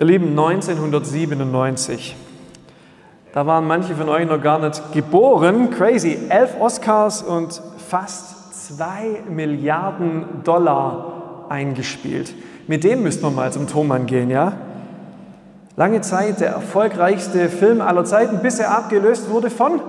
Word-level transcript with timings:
Ihr 0.00 0.06
Lieben, 0.06 0.30
1997. 0.30 2.16
Da 3.34 3.46
waren 3.46 3.66
manche 3.66 3.94
von 3.94 4.08
euch 4.08 4.26
noch 4.26 4.40
gar 4.40 4.58
nicht 4.58 4.94
geboren. 4.94 5.68
Crazy. 5.68 6.16
Elf 6.30 6.58
Oscars 6.58 7.20
und 7.20 7.60
fast 7.86 8.66
zwei 8.66 9.20
Milliarden 9.28 10.24
Dollar 10.42 11.44
eingespielt. 11.50 12.32
Mit 12.66 12.82
dem 12.82 13.02
müsste 13.02 13.24
man 13.24 13.34
mal 13.34 13.52
zum 13.52 13.68
Thomann 13.68 14.06
gehen, 14.06 14.30
ja? 14.30 14.54
Lange 15.76 16.00
Zeit 16.00 16.40
der 16.40 16.52
erfolgreichste 16.52 17.50
Film 17.50 17.82
aller 17.82 18.06
Zeiten, 18.06 18.38
bis 18.38 18.58
er 18.58 18.74
abgelöst 18.74 19.28
wurde 19.28 19.50
von 19.50 19.82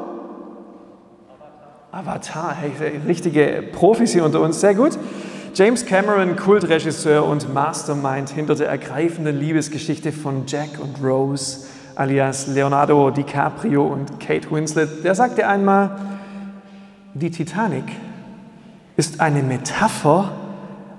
Avatar. 1.93 2.53
Hey, 2.53 2.99
richtige 3.07 3.63
Profis 3.71 4.11
hier 4.11 4.25
unter 4.25 4.41
uns, 4.41 4.59
sehr 4.59 4.75
gut. 4.75 4.99
James 5.53 5.85
Cameron, 5.85 6.37
Kultregisseur 6.37 7.25
und 7.25 7.53
Mastermind 7.53 8.29
hinter 8.29 8.55
der 8.55 8.69
ergreifenden 8.69 9.37
Liebesgeschichte 9.37 10.13
von 10.13 10.43
Jack 10.47 10.79
und 10.79 11.03
Rose, 11.03 11.67
alias 11.95 12.47
Leonardo 12.47 13.11
DiCaprio 13.11 13.83
und 13.85 14.17
Kate 14.21 14.49
Winslet, 14.49 15.03
der 15.03 15.13
sagte 15.13 15.45
einmal, 15.45 15.97
die 17.13 17.31
Titanic 17.31 17.83
ist 18.95 19.19
eine 19.19 19.43
Metapher 19.43 20.31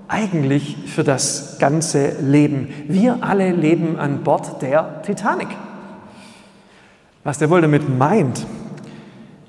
eigentlich 0.07 0.77
für 0.85 1.03
das 1.03 1.57
ganze 1.57 2.19
Leben. 2.21 2.71
Wir 2.87 3.17
alle 3.21 3.51
leben 3.51 3.97
an 3.97 4.23
Bord 4.23 4.61
der 4.61 5.01
Titanic. 5.01 5.47
Was 7.23 7.39
der 7.39 7.49
wohl 7.49 7.61
damit 7.61 7.89
meint, 7.89 8.45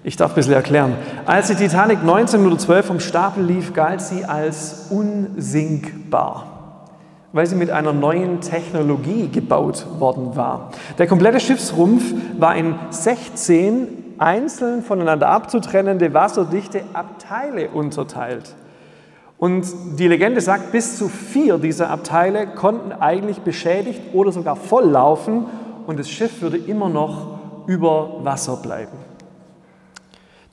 ich 0.04 0.16
darf 0.16 0.32
ein 0.32 0.34
bisschen 0.34 0.52
erklären. 0.52 0.96
Als 1.24 1.48
die 1.48 1.54
Titanic 1.54 2.00
1912 2.00 2.86
vom 2.86 3.00
Stapel 3.00 3.42
lief, 3.42 3.72
galt 3.72 4.02
sie 4.02 4.26
als 4.26 4.88
unsinkbar, 4.90 6.90
weil 7.32 7.46
sie 7.46 7.56
mit 7.56 7.70
einer 7.70 7.94
neuen 7.94 8.42
Technologie 8.42 9.28
gebaut 9.28 9.86
worden 9.98 10.36
war. 10.36 10.72
Der 10.98 11.06
komplette 11.06 11.40
Schiffsrumpf 11.40 12.04
war 12.38 12.54
in 12.54 12.74
16 12.90 13.88
einzeln 14.18 14.82
voneinander 14.82 15.28
abzutrennende 15.28 16.12
wasserdichte 16.12 16.82
Abteile 16.92 17.70
unterteilt. 17.70 18.54
Und 19.38 19.64
die 19.98 20.06
Legende 20.06 20.42
sagt, 20.42 20.70
bis 20.70 20.98
zu 20.98 21.08
vier 21.08 21.56
dieser 21.56 21.88
Abteile 21.88 22.46
konnten 22.46 22.92
eigentlich 22.92 23.40
beschädigt 23.40 24.02
oder 24.12 24.32
sogar 24.32 24.56
voll 24.56 24.84
laufen 24.84 25.46
und 25.86 25.98
das 25.98 26.10
Schiff 26.10 26.42
würde 26.42 26.58
immer 26.58 26.90
noch 26.90 27.38
über 27.66 28.22
Wasser 28.22 28.56
bleiben. 28.56 29.13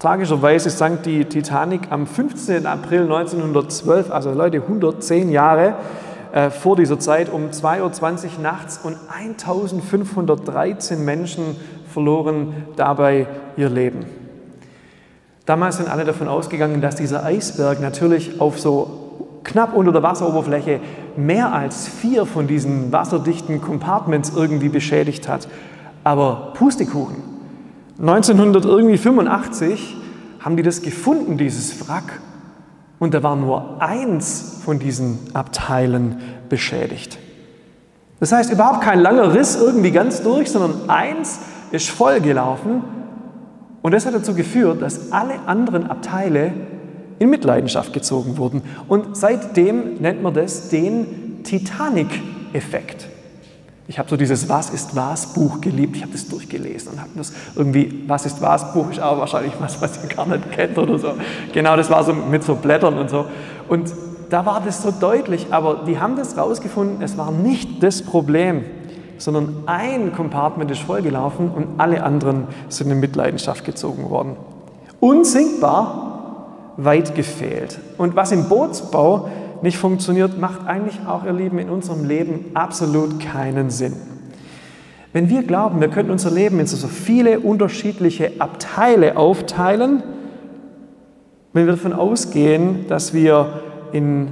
Tragischerweise 0.01 0.71
sank 0.71 1.03
die 1.03 1.25
Titanic 1.25 1.91
am 1.91 2.07
15. 2.07 2.65
April 2.65 3.03
1912, 3.03 4.09
also 4.09 4.31
Leute 4.31 4.57
110 4.57 5.29
Jahre 5.29 5.75
äh, 6.33 6.49
vor 6.49 6.75
dieser 6.75 6.99
Zeit, 6.99 7.31
um 7.31 7.51
2.20 7.51 7.81
Uhr 7.83 8.41
nachts 8.41 8.79
und 8.81 8.97
1513 9.15 11.05
Menschen 11.05 11.55
verloren 11.93 12.65
dabei 12.77 13.27
ihr 13.57 13.69
Leben. 13.69 14.07
Damals 15.45 15.77
sind 15.77 15.87
alle 15.87 16.03
davon 16.03 16.27
ausgegangen, 16.27 16.81
dass 16.81 16.95
dieser 16.95 17.23
Eisberg 17.23 17.79
natürlich 17.79 18.41
auf 18.41 18.59
so 18.59 19.37
knapp 19.43 19.75
unter 19.75 19.91
der 19.91 20.01
Wasseroberfläche 20.01 20.79
mehr 21.15 21.53
als 21.53 21.87
vier 21.87 22.25
von 22.25 22.47
diesen 22.47 22.91
wasserdichten 22.91 23.61
Compartments 23.61 24.31
irgendwie 24.35 24.69
beschädigt 24.69 25.27
hat. 25.27 25.47
Aber 26.03 26.53
Pustekuchen. 26.55 27.30
1985 27.99 29.97
haben 30.39 30.57
die 30.57 30.63
das 30.63 30.81
gefunden, 30.81 31.37
dieses 31.37 31.87
Wrack. 31.87 32.19
Und 32.99 33.13
da 33.13 33.23
war 33.23 33.35
nur 33.35 33.81
eins 33.81 34.61
von 34.63 34.79
diesen 34.79 35.19
Abteilen 35.33 36.17
beschädigt. 36.49 37.17
Das 38.19 38.31
heißt, 38.31 38.51
überhaupt 38.51 38.81
kein 38.81 38.99
langer 38.99 39.33
Riss 39.33 39.55
irgendwie 39.55 39.91
ganz 39.91 40.21
durch, 40.21 40.51
sondern 40.51 40.89
eins 40.89 41.39
ist 41.71 41.89
vollgelaufen 41.89 42.83
und 43.81 43.93
das 43.93 44.05
hat 44.05 44.13
dazu 44.13 44.35
geführt, 44.35 44.81
dass 44.81 45.11
alle 45.11 45.39
anderen 45.47 45.89
Abteile 45.89 46.53
in 47.19 47.29
Mitleidenschaft 47.29 47.93
gezogen 47.93 48.37
wurden. 48.37 48.61
Und 48.87 49.17
seitdem 49.17 49.95
nennt 49.95 50.21
man 50.21 50.33
das 50.33 50.69
den 50.69 51.43
Titanic-Effekt. 51.43 53.07
Ich 53.91 53.99
habe 53.99 54.09
so 54.09 54.15
dieses 54.15 54.47
Was 54.47 54.69
ist 54.69 54.95
was 54.95 55.33
Buch 55.33 55.59
geliebt. 55.59 55.97
Ich 55.97 56.01
habe 56.01 56.13
das 56.13 56.25
durchgelesen 56.25 56.93
und 56.93 57.01
habe 57.01 57.09
das 57.13 57.33
irgendwie, 57.57 58.05
Was 58.07 58.25
ist 58.25 58.41
was 58.41 58.71
Buch 58.73 58.89
ist 58.89 58.99
aber 59.01 59.19
wahrscheinlich 59.19 59.51
was, 59.59 59.81
was 59.81 60.01
ihr 60.01 60.07
gar 60.07 60.25
nicht 60.25 60.49
kennt 60.53 60.77
oder 60.77 60.97
so. 60.97 61.09
Genau, 61.51 61.75
das 61.75 61.89
war 61.89 62.01
so 62.05 62.13
mit 62.13 62.41
so 62.41 62.55
Blättern 62.55 62.97
und 62.97 63.09
so. 63.09 63.25
Und 63.67 63.91
da 64.29 64.45
war 64.45 64.61
das 64.61 64.81
so 64.81 64.91
deutlich, 64.91 65.47
aber 65.51 65.83
die 65.85 65.99
haben 65.99 66.15
das 66.15 66.37
rausgefunden, 66.37 67.01
es 67.01 67.17
war 67.17 67.31
nicht 67.31 67.83
das 67.83 68.01
Problem 68.01 68.63
sondern 69.17 69.63
ein 69.67 70.13
Compartment 70.13 70.71
ist 70.71 70.81
vollgelaufen 70.81 71.51
und 71.51 71.79
alle 71.79 72.01
anderen 72.01 72.47
sind 72.69 72.89
in 72.89 72.99
Mitleidenschaft 72.99 73.63
gezogen 73.63 74.09
worden. 74.09 74.35
Unsinkbar, 74.99 76.73
weit 76.77 77.13
gefehlt. 77.13 77.79
Und 77.99 78.15
was 78.15 78.31
im 78.31 78.49
Bootsbau 78.49 79.29
nicht 79.63 79.77
funktioniert, 79.77 80.39
macht 80.39 80.65
eigentlich 80.67 80.99
auch, 81.07 81.25
ihr 81.25 81.33
Lieben, 81.33 81.59
in 81.59 81.69
unserem 81.69 82.05
Leben 82.05 82.45
absolut 82.53 83.19
keinen 83.19 83.69
Sinn. 83.69 83.93
Wenn 85.13 85.29
wir 85.29 85.43
glauben, 85.43 85.81
wir 85.81 85.89
könnten 85.89 86.11
unser 86.11 86.31
Leben 86.31 86.59
in 86.59 86.67
so 86.67 86.87
viele 86.87 87.41
unterschiedliche 87.41 88.31
Abteile 88.39 89.17
aufteilen, 89.17 90.03
wenn 91.53 91.65
wir 91.65 91.73
davon 91.73 91.91
ausgehen, 91.91 92.87
dass 92.87 93.13
wir 93.13 93.61
in 93.91 94.29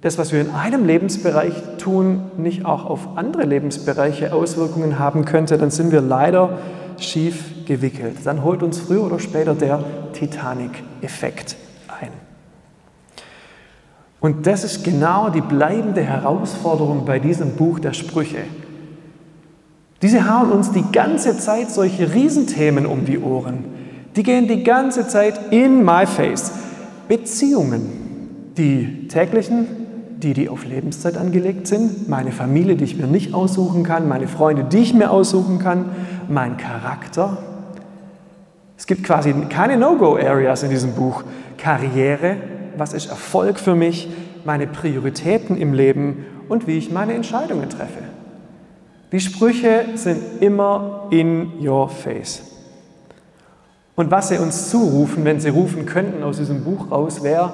das, 0.00 0.18
was 0.18 0.32
wir 0.32 0.40
in 0.40 0.50
einem 0.50 0.84
Lebensbereich 0.84 1.54
tun, 1.78 2.22
nicht 2.36 2.64
auch 2.64 2.86
auf 2.86 3.16
andere 3.16 3.44
Lebensbereiche 3.44 4.32
Auswirkungen 4.32 4.98
haben 4.98 5.24
könnte, 5.24 5.58
dann 5.58 5.70
sind 5.70 5.92
wir 5.92 6.00
leider 6.00 6.58
schief 6.98 7.64
gewickelt. 7.66 8.16
Dann 8.24 8.42
holt 8.42 8.62
uns 8.62 8.78
früher 8.80 9.02
oder 9.02 9.18
später 9.18 9.54
der 9.54 9.82
Titanic-Effekt. 10.12 11.56
Und 14.24 14.46
das 14.46 14.64
ist 14.64 14.82
genau 14.84 15.28
die 15.28 15.42
bleibende 15.42 16.00
Herausforderung 16.00 17.04
bei 17.04 17.18
diesem 17.18 17.56
Buch 17.56 17.78
der 17.78 17.92
Sprüche. 17.92 18.38
Diese 20.00 20.26
hauen 20.26 20.50
uns 20.50 20.72
die 20.72 20.84
ganze 20.92 21.36
Zeit 21.36 21.70
solche 21.70 22.14
Riesenthemen 22.14 22.86
um 22.86 23.04
die 23.04 23.18
Ohren. 23.18 23.66
Die 24.16 24.22
gehen 24.22 24.48
die 24.48 24.64
ganze 24.64 25.06
Zeit 25.06 25.52
in 25.52 25.84
my 25.84 26.06
face. 26.06 26.52
Beziehungen, 27.06 28.54
die 28.56 29.08
täglichen, 29.08 29.66
die, 30.16 30.32
die 30.32 30.48
auf 30.48 30.64
Lebenszeit 30.64 31.18
angelegt 31.18 31.66
sind, 31.66 32.08
meine 32.08 32.32
Familie, 32.32 32.76
die 32.76 32.84
ich 32.84 32.96
mir 32.96 33.06
nicht 33.06 33.34
aussuchen 33.34 33.82
kann, 33.82 34.08
meine 34.08 34.26
Freunde, 34.26 34.64
die 34.64 34.78
ich 34.78 34.94
mir 34.94 35.10
aussuchen 35.10 35.58
kann, 35.58 35.90
mein 36.30 36.56
Charakter. 36.56 37.36
Es 38.78 38.86
gibt 38.86 39.04
quasi 39.04 39.34
keine 39.50 39.76
No-Go-Areas 39.76 40.62
in 40.62 40.70
diesem 40.70 40.92
Buch. 40.92 41.24
Karriere, 41.58 42.36
was 42.76 42.92
ist 42.92 43.06
Erfolg 43.06 43.58
für 43.58 43.74
mich, 43.74 44.08
meine 44.44 44.66
Prioritäten 44.66 45.56
im 45.56 45.72
Leben 45.72 46.26
und 46.48 46.66
wie 46.66 46.78
ich 46.78 46.90
meine 46.90 47.14
Entscheidungen 47.14 47.68
treffe. 47.70 48.02
Die 49.12 49.20
Sprüche 49.20 49.84
sind 49.94 50.18
immer 50.40 51.06
in 51.10 51.52
your 51.64 51.88
face. 51.88 52.42
Und 53.96 54.10
was 54.10 54.28
sie 54.28 54.38
uns 54.38 54.70
zurufen, 54.70 55.24
wenn 55.24 55.40
sie 55.40 55.50
rufen 55.50 55.86
könnten 55.86 56.22
aus 56.22 56.38
diesem 56.38 56.64
Buch 56.64 56.90
raus, 56.90 57.22
wäre 57.22 57.52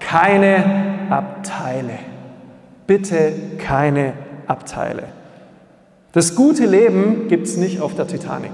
keine 0.00 1.08
Abteile. 1.10 1.98
Bitte 2.86 3.32
keine 3.58 4.14
Abteile. 4.46 5.04
Das 6.12 6.34
gute 6.34 6.64
Leben 6.64 7.28
gibt 7.28 7.46
es 7.46 7.56
nicht 7.56 7.80
auf 7.80 7.94
der 7.94 8.06
Titanic. 8.06 8.52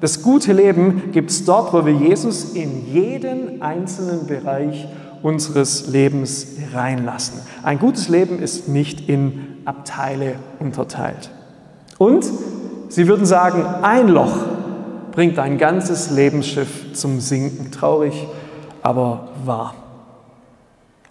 Das 0.00 0.22
gute 0.22 0.52
Leben 0.52 1.10
gibt 1.12 1.30
es 1.30 1.44
dort, 1.44 1.72
wo 1.72 1.84
wir 1.84 1.92
Jesus 1.92 2.52
in 2.54 2.86
jeden 2.92 3.62
einzelnen 3.62 4.26
Bereich 4.26 4.86
unseres 5.22 5.88
Lebens 5.88 6.46
reinlassen. 6.72 7.40
Ein 7.62 7.78
gutes 7.78 8.08
Leben 8.08 8.38
ist 8.40 8.68
nicht 8.68 9.08
in 9.08 9.58
Abteile 9.64 10.36
unterteilt. 10.58 11.30
Und 11.98 12.24
sie 12.88 13.08
würden 13.08 13.26
sagen, 13.26 13.64
ein 13.82 14.08
Loch 14.08 14.36
bringt 15.12 15.38
dein 15.38 15.58
ganzes 15.58 16.10
Lebensschiff 16.10 16.92
zum 16.92 17.20
Sinken. 17.20 17.70
Traurig, 17.70 18.26
aber 18.82 19.28
wahr. 19.44 19.74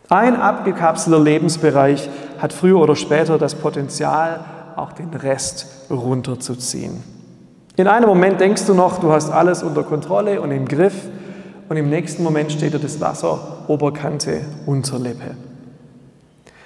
Ein 0.10 0.38
abgekapselter 0.38 1.19
Lebensbereich 1.19 2.10
hat 2.39 2.53
früher 2.53 2.80
oder 2.80 2.95
später 2.95 3.38
das 3.38 3.56
Potenzial, 3.56 4.39
auch 4.77 4.94
den 4.94 5.13
Rest 5.13 5.68
runterzuziehen. 5.89 7.03
In 7.75 7.88
einem 7.88 8.07
Moment 8.07 8.39
denkst 8.39 8.65
du 8.65 8.74
noch, 8.74 9.00
du 9.00 9.12
hast 9.12 9.30
alles 9.30 9.63
unter 9.63 9.83
Kontrolle 9.83 10.42
und 10.42 10.51
im 10.51 10.68
Griff 10.68 10.95
und 11.69 11.77
im 11.77 11.89
nächsten 11.89 12.23
Moment 12.23 12.51
steht 12.51 12.73
dir 12.73 12.79
das 12.79 12.99
Wasser 13.01 13.63
Oberkante 13.67 14.41
Unterlippe. 14.65 15.35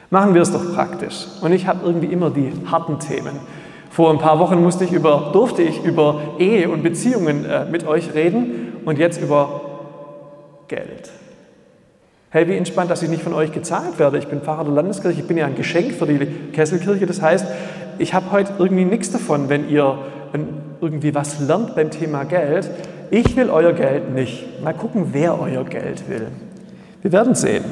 Machen 0.09 0.33
wir 0.33 0.42
es 0.42 0.51
doch 0.51 0.74
praktisch. 0.74 1.27
Und 1.42 1.53
ich 1.53 1.68
habe 1.68 1.86
irgendwie 1.86 2.07
immer 2.07 2.30
die 2.30 2.51
harten 2.69 3.00
Themen. 3.00 3.39
Vor 3.89 4.12
ein 4.12 4.19
paar 4.19 4.39
Wochen 4.39 4.62
musste 4.62 4.83
ich 4.83 4.92
über, 4.92 5.31
durfte 5.33 5.62
ich 5.62 5.83
über 5.83 6.21
Ehe 6.38 6.69
und 6.69 6.83
Beziehungen 6.83 7.45
äh, 7.45 7.65
mit 7.65 7.88
euch 7.88 8.13
reden 8.13 8.74
und 8.86 9.00
jetzt 9.00 9.21
über 9.21 9.62
Geld. 10.68 11.12
Hey, 12.30 12.48
wie 12.48 12.56
entspannt, 12.56 12.89
dass 12.89 13.03
ich 13.03 13.09
nicht 13.09 13.24
von 13.24 13.33
euch 13.33 13.51
gezahlt 13.51 14.00
werde. 14.00 14.18
Ich 14.18 14.27
bin 14.27 14.42
Pfarrer 14.42 14.63
der 14.63 14.74
Landeskirche, 14.74 15.19
ich 15.19 15.27
bin 15.27 15.36
ja 15.38 15.45
ein 15.45 15.56
Geschenk 15.56 15.94
für 15.94 16.06
die 16.06 16.25
Kesselkirche. 16.53 17.06
Das 17.06 17.21
heißt, 17.21 17.45
ich 18.00 18.13
habe 18.13 18.31
heute 18.31 18.53
irgendwie 18.57 18.86
nichts 18.86 19.12
davon, 19.12 19.50
wenn 19.50 19.69
ihr 19.69 19.98
irgendwie 20.80 21.13
was 21.13 21.39
lernt 21.42 21.75
beim 21.75 21.92
Thema 21.92 22.24
Geld. 22.24 22.69
Ich 23.12 23.36
will 23.36 23.50
euer 23.50 23.74
Geld 23.74 24.13
nicht. 24.13 24.63
Mal 24.63 24.74
gucken, 24.74 25.10
wer 25.12 25.38
euer 25.38 25.66
Geld 25.66 26.08
will. 26.08 26.28
Wir 27.02 27.12
werden 27.12 27.36
sehen. 27.36 27.66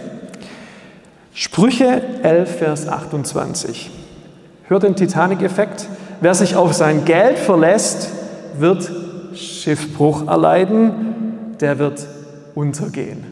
Sprüche 1.33 2.01
11, 2.23 2.57
Vers 2.57 2.87
28. 2.89 3.89
Hört 4.67 4.83
den 4.83 4.97
Titanic-Effekt. 4.97 5.87
Wer 6.19 6.33
sich 6.33 6.57
auf 6.57 6.73
sein 6.73 7.05
Geld 7.05 7.39
verlässt, 7.39 8.09
wird 8.57 8.91
Schiffbruch 9.33 10.27
erleiden, 10.27 11.55
der 11.61 11.79
wird 11.79 12.05
untergehen. 12.53 13.23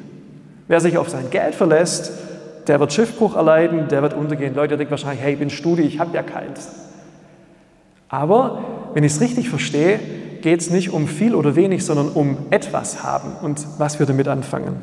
Wer 0.69 0.80
sich 0.80 0.98
auf 0.98 1.09
sein 1.09 1.30
Geld 1.30 1.56
verlässt, 1.56 2.13
der 2.68 2.80
wird 2.80 2.94
Schiffbruch 2.94 3.36
erleiden, 3.36 3.89
der 3.89 4.01
wird 4.01 4.13
untergehen. 4.13 4.56
Leute 4.56 4.77
denken 4.77 4.92
wahrscheinlich, 4.92 5.21
hey, 5.21 5.33
ich 5.33 5.39
bin 5.39 5.50
Studi, 5.50 5.81
ich 5.81 6.00
habe 6.00 6.15
ja 6.15 6.24
keins. 6.24 6.69
Aber 8.07 8.63
wenn 8.94 9.04
ich 9.04 9.12
es 9.12 9.19
richtig 9.19 9.50
verstehe, 9.50 10.00
geht 10.47 10.61
es 10.61 10.69
nicht 10.69 10.94
um 10.94 11.09
viel 11.09 11.35
oder 11.35 11.57
wenig, 11.57 11.83
sondern 11.83 12.07
um 12.07 12.38
etwas 12.51 13.03
haben 13.03 13.33
und 13.41 13.67
was 13.79 13.99
wir 13.99 14.05
damit 14.05 14.29
anfangen. 14.29 14.77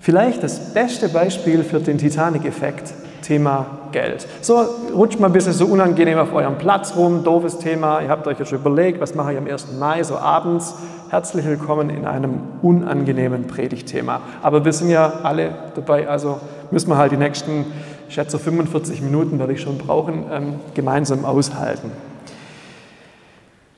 Vielleicht 0.00 0.42
das 0.42 0.74
beste 0.74 1.08
Beispiel 1.08 1.62
für 1.62 1.78
den 1.78 1.96
Titanic-Effekt, 1.96 2.92
Thema 3.22 3.66
Geld. 3.92 4.26
So, 4.40 4.64
rutscht 4.92 5.20
mal 5.20 5.28
ein 5.28 5.32
bisschen 5.32 5.52
so 5.52 5.66
unangenehm 5.66 6.18
auf 6.18 6.32
eurem 6.32 6.58
Platz 6.58 6.96
rum, 6.96 7.22
doofes 7.22 7.58
Thema, 7.58 8.00
ihr 8.00 8.08
habt 8.08 8.26
euch 8.26 8.38
schon 8.48 8.58
überlegt, 8.58 9.00
was 9.00 9.14
mache 9.14 9.32
ich 9.32 9.38
am 9.38 9.46
1. 9.46 9.74
Mai, 9.78 10.02
so 10.02 10.16
abends. 10.16 10.74
Herzlich 11.08 11.46
willkommen 11.46 11.88
in 11.88 12.04
einem 12.04 12.40
unangenehmen 12.60 13.46
Predigtthema. 13.46 14.20
Aber 14.42 14.64
wir 14.64 14.72
sind 14.72 14.90
ja 14.90 15.20
alle 15.22 15.50
dabei, 15.76 16.08
also 16.08 16.40
müssen 16.72 16.88
wir 16.88 16.96
halt 16.96 17.12
die 17.12 17.16
nächsten, 17.16 17.66
ich 18.08 18.14
schätze 18.16 18.40
45 18.40 19.02
Minuten 19.02 19.38
werde 19.38 19.52
ich 19.52 19.60
schon 19.60 19.78
brauchen, 19.78 20.24
ähm, 20.32 20.54
gemeinsam 20.74 21.24
aushalten. 21.24 21.92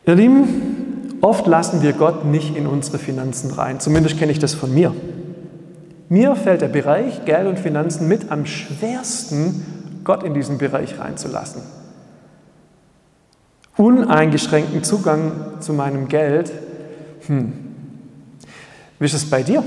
Ihr 0.05 0.17
Lieben, 0.17 0.72
oft 1.23 1.47
lassen 1.47 1.81
wir 1.81 1.95
Gott 1.95 2.27
nicht 2.27 2.55
in 2.55 2.67
unsere 2.67 2.99
Finanzen 2.99 3.51
rein. 3.53 3.81
Zumindest 3.81 4.19
kenne 4.19 4.33
ich 4.33 4.39
das 4.39 4.53
von 4.53 4.75
mir. 4.75 4.95
Mir 6.11 6.37
fällt 6.37 6.61
der 6.61 6.69
Bereich 6.69 7.25
Geld 7.25 7.47
und 7.47 7.59
Finanzen 7.59 8.07
mit 8.07 8.31
am 8.31 8.45
schwersten, 8.45 10.03
Gott 10.05 10.25
in 10.25 10.35
diesen 10.35 10.59
Bereich 10.59 10.99
reinzulassen. 10.99 11.63
Uneingeschränkten 13.79 14.85
Zugang 14.85 15.33
zu 15.61 15.73
meinem 15.73 16.09
Geld. 16.09 16.53
Hm. 17.27 17.53
Wie 18.99 19.05
ist 19.07 19.15
es 19.15 19.31
bei 19.31 19.43
dir? 19.43 19.65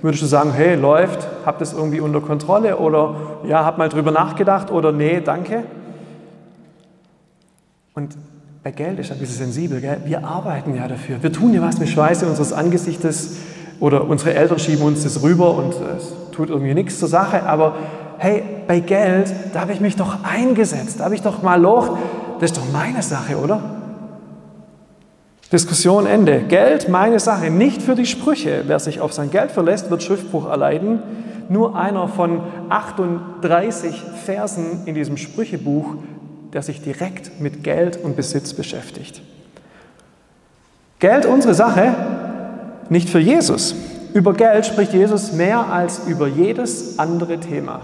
Würdest 0.00 0.22
du 0.22 0.26
sagen, 0.26 0.52
hey, 0.52 0.74
läuft, 0.74 1.28
hab 1.44 1.58
das 1.58 1.72
irgendwie 1.72 2.00
unter 2.00 2.20
Kontrolle 2.20 2.78
oder 2.78 3.40
ja, 3.46 3.64
hab 3.64 3.76
mal 3.78 3.88
drüber 3.88 4.10
nachgedacht 4.10 4.70
oder 4.70 4.92
nee, 4.92 5.20
danke? 5.20 5.64
Und 7.94 8.16
bei 8.64 8.70
Geld 8.70 8.98
ist 8.98 9.12
ein 9.12 9.18
bisschen 9.18 9.36
sensibel. 9.36 9.78
Gell? 9.82 9.98
Wir 10.06 10.24
arbeiten 10.24 10.74
ja 10.74 10.88
dafür. 10.88 11.22
Wir 11.22 11.30
tun 11.30 11.52
ja 11.52 11.60
was 11.60 11.78
mit 11.78 11.90
Schweiße 11.90 12.26
unseres 12.26 12.54
Angesichtes 12.54 13.36
oder 13.78 14.08
unsere 14.08 14.32
Eltern 14.32 14.58
schieben 14.58 14.86
uns 14.86 15.02
das 15.02 15.22
rüber 15.22 15.54
und 15.54 15.74
es 15.74 16.14
tut 16.32 16.48
irgendwie 16.48 16.72
nichts 16.72 16.98
zur 16.98 17.08
Sache. 17.08 17.42
Aber 17.42 17.74
hey, 18.16 18.42
bei 18.66 18.80
Geld, 18.80 19.30
da 19.52 19.60
habe 19.60 19.72
ich 19.72 19.80
mich 19.80 19.96
doch 19.96 20.24
eingesetzt, 20.24 20.98
da 20.98 21.04
habe 21.04 21.14
ich 21.14 21.20
doch 21.20 21.42
mal 21.42 21.60
locht. 21.60 21.92
Das 22.40 22.52
ist 22.52 22.56
doch 22.56 22.72
meine 22.72 23.02
Sache, 23.02 23.36
oder? 23.36 23.60
Diskussion 25.52 26.06
Ende. 26.06 26.40
Geld, 26.48 26.88
meine 26.88 27.20
Sache, 27.20 27.50
nicht 27.50 27.82
für 27.82 27.94
die 27.94 28.06
Sprüche. 28.06 28.64
Wer 28.66 28.78
sich 28.78 28.98
auf 28.98 29.12
sein 29.12 29.30
Geld 29.30 29.52
verlässt, 29.52 29.90
wird 29.90 30.02
Schiffbruch 30.02 30.48
erleiden. 30.48 31.02
Nur 31.50 31.76
einer 31.76 32.08
von 32.08 32.40
38 32.70 34.02
Versen 34.24 34.86
in 34.86 34.94
diesem 34.94 35.18
Sprüchebuch, 35.18 35.96
der 36.54 36.62
sich 36.62 36.80
direkt 36.80 37.40
mit 37.40 37.62
Geld 37.64 37.98
und 38.02 38.16
Besitz 38.16 38.54
beschäftigt. 38.54 39.20
Geld, 41.00 41.26
unsere 41.26 41.52
Sache, 41.52 41.94
nicht 42.88 43.10
für 43.10 43.18
Jesus. 43.18 43.74
Über 44.14 44.32
Geld 44.32 44.64
spricht 44.64 44.94
Jesus 44.94 45.32
mehr 45.32 45.66
als 45.72 46.06
über 46.06 46.28
jedes 46.28 46.98
andere 46.98 47.40
Thema. 47.40 47.80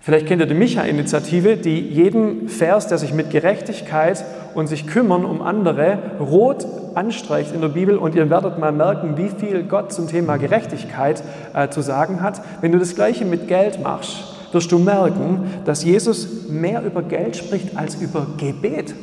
Vielleicht 0.00 0.26
kennt 0.26 0.40
ihr 0.40 0.46
die 0.46 0.54
Micha-Initiative, 0.54 1.56
die 1.56 1.80
jeden 1.80 2.48
Vers, 2.48 2.88
der 2.88 2.98
sich 2.98 3.14
mit 3.14 3.30
Gerechtigkeit 3.30 4.24
und 4.54 4.66
sich 4.66 4.86
kümmern 4.86 5.24
um 5.24 5.40
andere, 5.40 5.98
rot 6.20 6.66
anstreicht 6.94 7.54
in 7.54 7.60
der 7.60 7.68
Bibel 7.68 7.96
und 7.96 8.14
ihr 8.14 8.28
werdet 8.30 8.58
mal 8.58 8.72
merken, 8.72 9.16
wie 9.16 9.28
viel 9.28 9.62
Gott 9.62 9.92
zum 9.92 10.08
Thema 10.08 10.36
Gerechtigkeit 10.36 11.22
äh, 11.54 11.68
zu 11.68 11.80
sagen 11.80 12.20
hat. 12.20 12.42
Wenn 12.60 12.72
du 12.72 12.78
das 12.78 12.94
gleiche 12.94 13.24
mit 13.24 13.48
Geld 13.48 13.82
machst, 13.82 14.33
wirst 14.54 14.72
du 14.72 14.78
merken, 14.78 15.40
dass 15.64 15.84
Jesus 15.84 16.48
mehr 16.48 16.82
über 16.82 17.02
Geld 17.02 17.36
spricht 17.36 17.76
als 17.76 17.96
über 17.96 18.26
Gebet. 18.38 18.94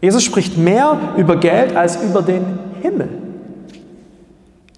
Jesus 0.00 0.24
spricht 0.24 0.58
mehr 0.58 0.98
über 1.16 1.36
Geld 1.36 1.76
als 1.76 2.02
über 2.02 2.22
den 2.22 2.44
Himmel. 2.82 3.08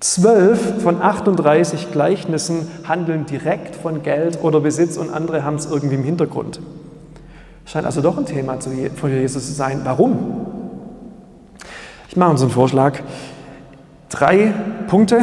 Zwölf 0.01 0.83
von 0.83 1.03
38 1.03 1.91
Gleichnissen 1.91 2.69
handeln 2.87 3.27
direkt 3.27 3.75
von 3.75 4.03
Geld 4.03 4.43
oder 4.43 4.61
Besitz 4.61 4.97
und 4.97 5.13
andere 5.13 5.45
haben 5.45 5.57
es 5.57 5.67
irgendwie 5.67 5.97
im 5.97 6.05
Hintergrund. 6.05 6.61
Scheint 7.67 7.85
also 7.85 8.01
doch 8.01 8.17
ein 8.17 8.25
Thema 8.25 8.57
von 8.97 9.11
Jesus 9.11 9.47
zu 9.47 9.53
sein. 9.53 9.81
Warum? 9.85 10.47
Ich 12.09 12.17
mache 12.17 12.31
uns 12.31 12.41
einen 12.41 12.51
Vorschlag. 12.51 13.01
Drei 14.09 14.55
Punkte, 14.87 15.21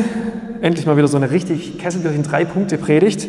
endlich 0.62 0.86
mal 0.86 0.98
wieder 0.98 1.08
so 1.08 1.18
eine 1.18 1.32
richtig 1.32 1.80
Kesselkirchen 1.80 2.22
drei 2.22 2.46
Punkte 2.46 2.78
Predigt. 2.78 3.28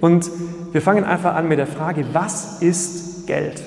Und 0.00 0.30
wir 0.72 0.80
fangen 0.80 1.04
einfach 1.04 1.34
an 1.34 1.48
mit 1.48 1.58
der 1.58 1.66
Frage, 1.66 2.04
was 2.12 2.62
ist 2.62 3.26
Geld? 3.26 3.62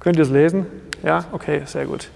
Könnt 0.00 0.16
ihr 0.16 0.24
es 0.24 0.30
lesen? 0.30 0.66
Ja, 1.02 1.24
okay, 1.32 1.62
sehr 1.64 1.86
gut. 1.86 2.10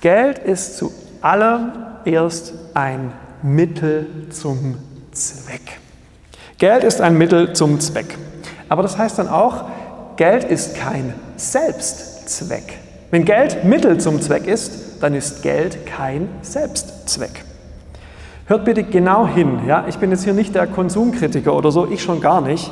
Geld 0.00 0.38
ist 0.38 0.78
zuallererst 1.20 2.54
ein 2.74 3.12
Mittel 3.42 4.06
zum 4.30 4.76
Zweck. 5.12 5.78
Geld 6.58 6.84
ist 6.84 7.00
ein 7.00 7.16
Mittel 7.16 7.52
zum 7.52 7.80
Zweck. 7.80 8.16
Aber 8.68 8.82
das 8.82 8.98
heißt 8.98 9.18
dann 9.18 9.28
auch, 9.28 9.64
Geld 10.16 10.44
ist 10.44 10.76
kein 10.76 11.14
Selbstzweck. 11.36 12.78
Wenn 13.10 13.24
Geld 13.24 13.64
Mittel 13.64 13.98
zum 13.98 14.20
Zweck 14.20 14.46
ist, 14.46 15.00
dann 15.02 15.14
ist 15.14 15.42
Geld 15.42 15.86
kein 15.86 16.28
Selbstzweck. 16.42 17.44
Hört 18.46 18.64
bitte 18.64 18.82
genau 18.82 19.26
hin. 19.26 19.60
Ja? 19.66 19.84
Ich 19.88 19.98
bin 19.98 20.10
jetzt 20.10 20.24
hier 20.24 20.34
nicht 20.34 20.54
der 20.54 20.66
Konsumkritiker 20.66 21.54
oder 21.54 21.70
so, 21.70 21.86
ich 21.90 22.02
schon 22.02 22.20
gar 22.20 22.40
nicht. 22.40 22.70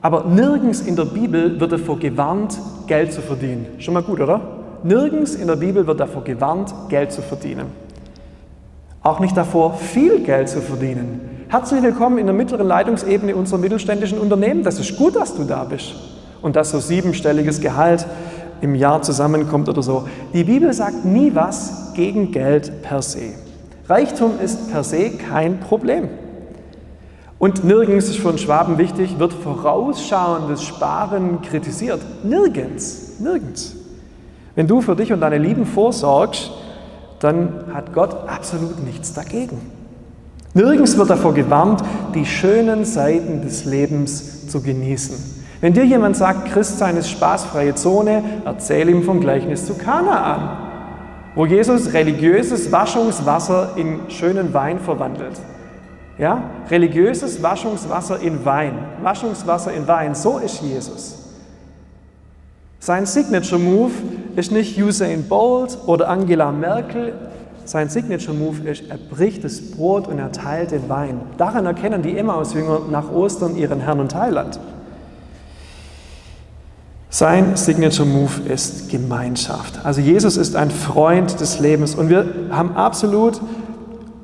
Aber 0.00 0.24
nirgends 0.24 0.80
in 0.80 0.96
der 0.96 1.04
Bibel 1.04 1.60
wird 1.60 1.72
davor 1.72 1.98
gewarnt, 1.98 2.58
Geld 2.88 3.12
zu 3.12 3.20
verdienen. 3.20 3.66
Schon 3.78 3.94
mal 3.94 4.02
gut, 4.02 4.20
oder? 4.20 4.61
Nirgends 4.84 5.36
in 5.36 5.46
der 5.46 5.56
Bibel 5.56 5.86
wird 5.86 6.00
davor 6.00 6.24
gewarnt, 6.24 6.74
Geld 6.88 7.12
zu 7.12 7.22
verdienen. 7.22 7.66
Auch 9.02 9.20
nicht 9.20 9.36
davor, 9.36 9.74
viel 9.74 10.24
Geld 10.24 10.48
zu 10.48 10.60
verdienen. 10.60 11.44
Herzlich 11.48 11.82
willkommen 11.82 12.18
in 12.18 12.26
der 12.26 12.34
mittleren 12.34 12.66
Leitungsebene 12.66 13.36
unserer 13.36 13.58
mittelständischen 13.58 14.18
Unternehmen. 14.18 14.64
Das 14.64 14.80
ist 14.80 14.96
gut, 14.96 15.14
dass 15.14 15.36
du 15.36 15.44
da 15.44 15.62
bist. 15.62 15.94
Und 16.40 16.56
dass 16.56 16.72
so 16.72 16.80
siebenstelliges 16.80 17.60
Gehalt 17.60 18.06
im 18.60 18.74
Jahr 18.74 19.02
zusammenkommt 19.02 19.68
oder 19.68 19.82
so. 19.82 20.08
Die 20.32 20.42
Bibel 20.42 20.72
sagt 20.72 21.04
nie 21.04 21.32
was 21.32 21.92
gegen 21.94 22.32
Geld 22.32 22.82
per 22.82 23.02
se. 23.02 23.34
Reichtum 23.88 24.32
ist 24.42 24.72
per 24.72 24.82
se 24.82 25.10
kein 25.10 25.60
Problem. 25.60 26.08
Und 27.38 27.62
nirgends 27.64 28.08
ist 28.08 28.24
einen 28.26 28.38
Schwaben 28.38 28.78
wichtig, 28.78 29.20
wird 29.20 29.32
vorausschauendes 29.32 30.64
Sparen 30.64 31.40
kritisiert. 31.42 32.00
Nirgends, 32.24 33.20
nirgends. 33.20 33.76
Wenn 34.54 34.66
du 34.66 34.80
für 34.80 34.96
dich 34.96 35.12
und 35.12 35.20
deine 35.20 35.38
Lieben 35.38 35.64
vorsorgst, 35.64 36.50
dann 37.20 37.64
hat 37.72 37.92
Gott 37.92 38.28
absolut 38.28 38.84
nichts 38.84 39.14
dagegen. 39.14 39.60
Nirgends 40.54 40.98
wird 40.98 41.08
davor 41.08 41.32
gewarnt, 41.32 41.82
die 42.14 42.26
schönen 42.26 42.84
Seiten 42.84 43.40
des 43.40 43.64
Lebens 43.64 44.48
zu 44.48 44.60
genießen. 44.60 45.16
Wenn 45.62 45.72
dir 45.72 45.84
jemand 45.84 46.16
sagt, 46.16 46.52
Christsein 46.52 46.96
ist 46.96 47.08
spaßfreie 47.08 47.74
Zone, 47.74 48.22
erzähl 48.44 48.88
ihm 48.90 49.04
vom 49.04 49.20
Gleichnis 49.20 49.64
zu 49.64 49.74
Kanaan, 49.74 50.58
wo 51.34 51.46
Jesus 51.46 51.94
religiöses 51.94 52.70
Waschungswasser 52.70 53.70
in 53.76 54.00
schönen 54.08 54.52
Wein 54.52 54.78
verwandelt. 54.78 55.40
Ja? 56.18 56.42
Religiöses 56.68 57.42
Waschungswasser 57.42 58.20
in 58.20 58.44
Wein. 58.44 58.74
Waschungswasser 59.02 59.72
in 59.72 59.88
Wein, 59.88 60.14
so 60.14 60.38
ist 60.38 60.60
Jesus. 60.60 61.21
Sein 62.84 63.06
Signature 63.06 63.60
Move 63.60 63.92
ist 64.34 64.50
nicht 64.50 64.76
Usain 64.76 65.22
Bolt 65.28 65.78
oder 65.86 66.08
Angela 66.08 66.50
Merkel, 66.50 67.12
sein 67.64 67.88
Signature 67.88 68.36
Move 68.36 68.68
ist, 68.68 68.82
er 68.90 68.96
bricht 68.96 69.44
das 69.44 69.70
Brot 69.70 70.08
und 70.08 70.18
er 70.18 70.32
teilt 70.32 70.72
den 70.72 70.88
Wein. 70.88 71.20
Daran 71.38 71.64
erkennen 71.64 72.02
die 72.02 72.18
Emmaus-Jünger 72.18 72.80
nach 72.90 73.12
Ostern 73.12 73.54
ihren 73.54 73.78
Herrn 73.78 74.00
und 74.00 74.12
Heiland. 74.16 74.58
Sein 77.08 77.54
Signature 77.54 78.08
Move 78.08 78.48
ist 78.52 78.90
Gemeinschaft. 78.90 79.78
Also 79.84 80.00
Jesus 80.00 80.36
ist 80.36 80.56
ein 80.56 80.72
Freund 80.72 81.38
des 81.38 81.60
Lebens 81.60 81.94
und 81.94 82.08
wir 82.10 82.26
haben 82.50 82.74
absolut 82.74 83.40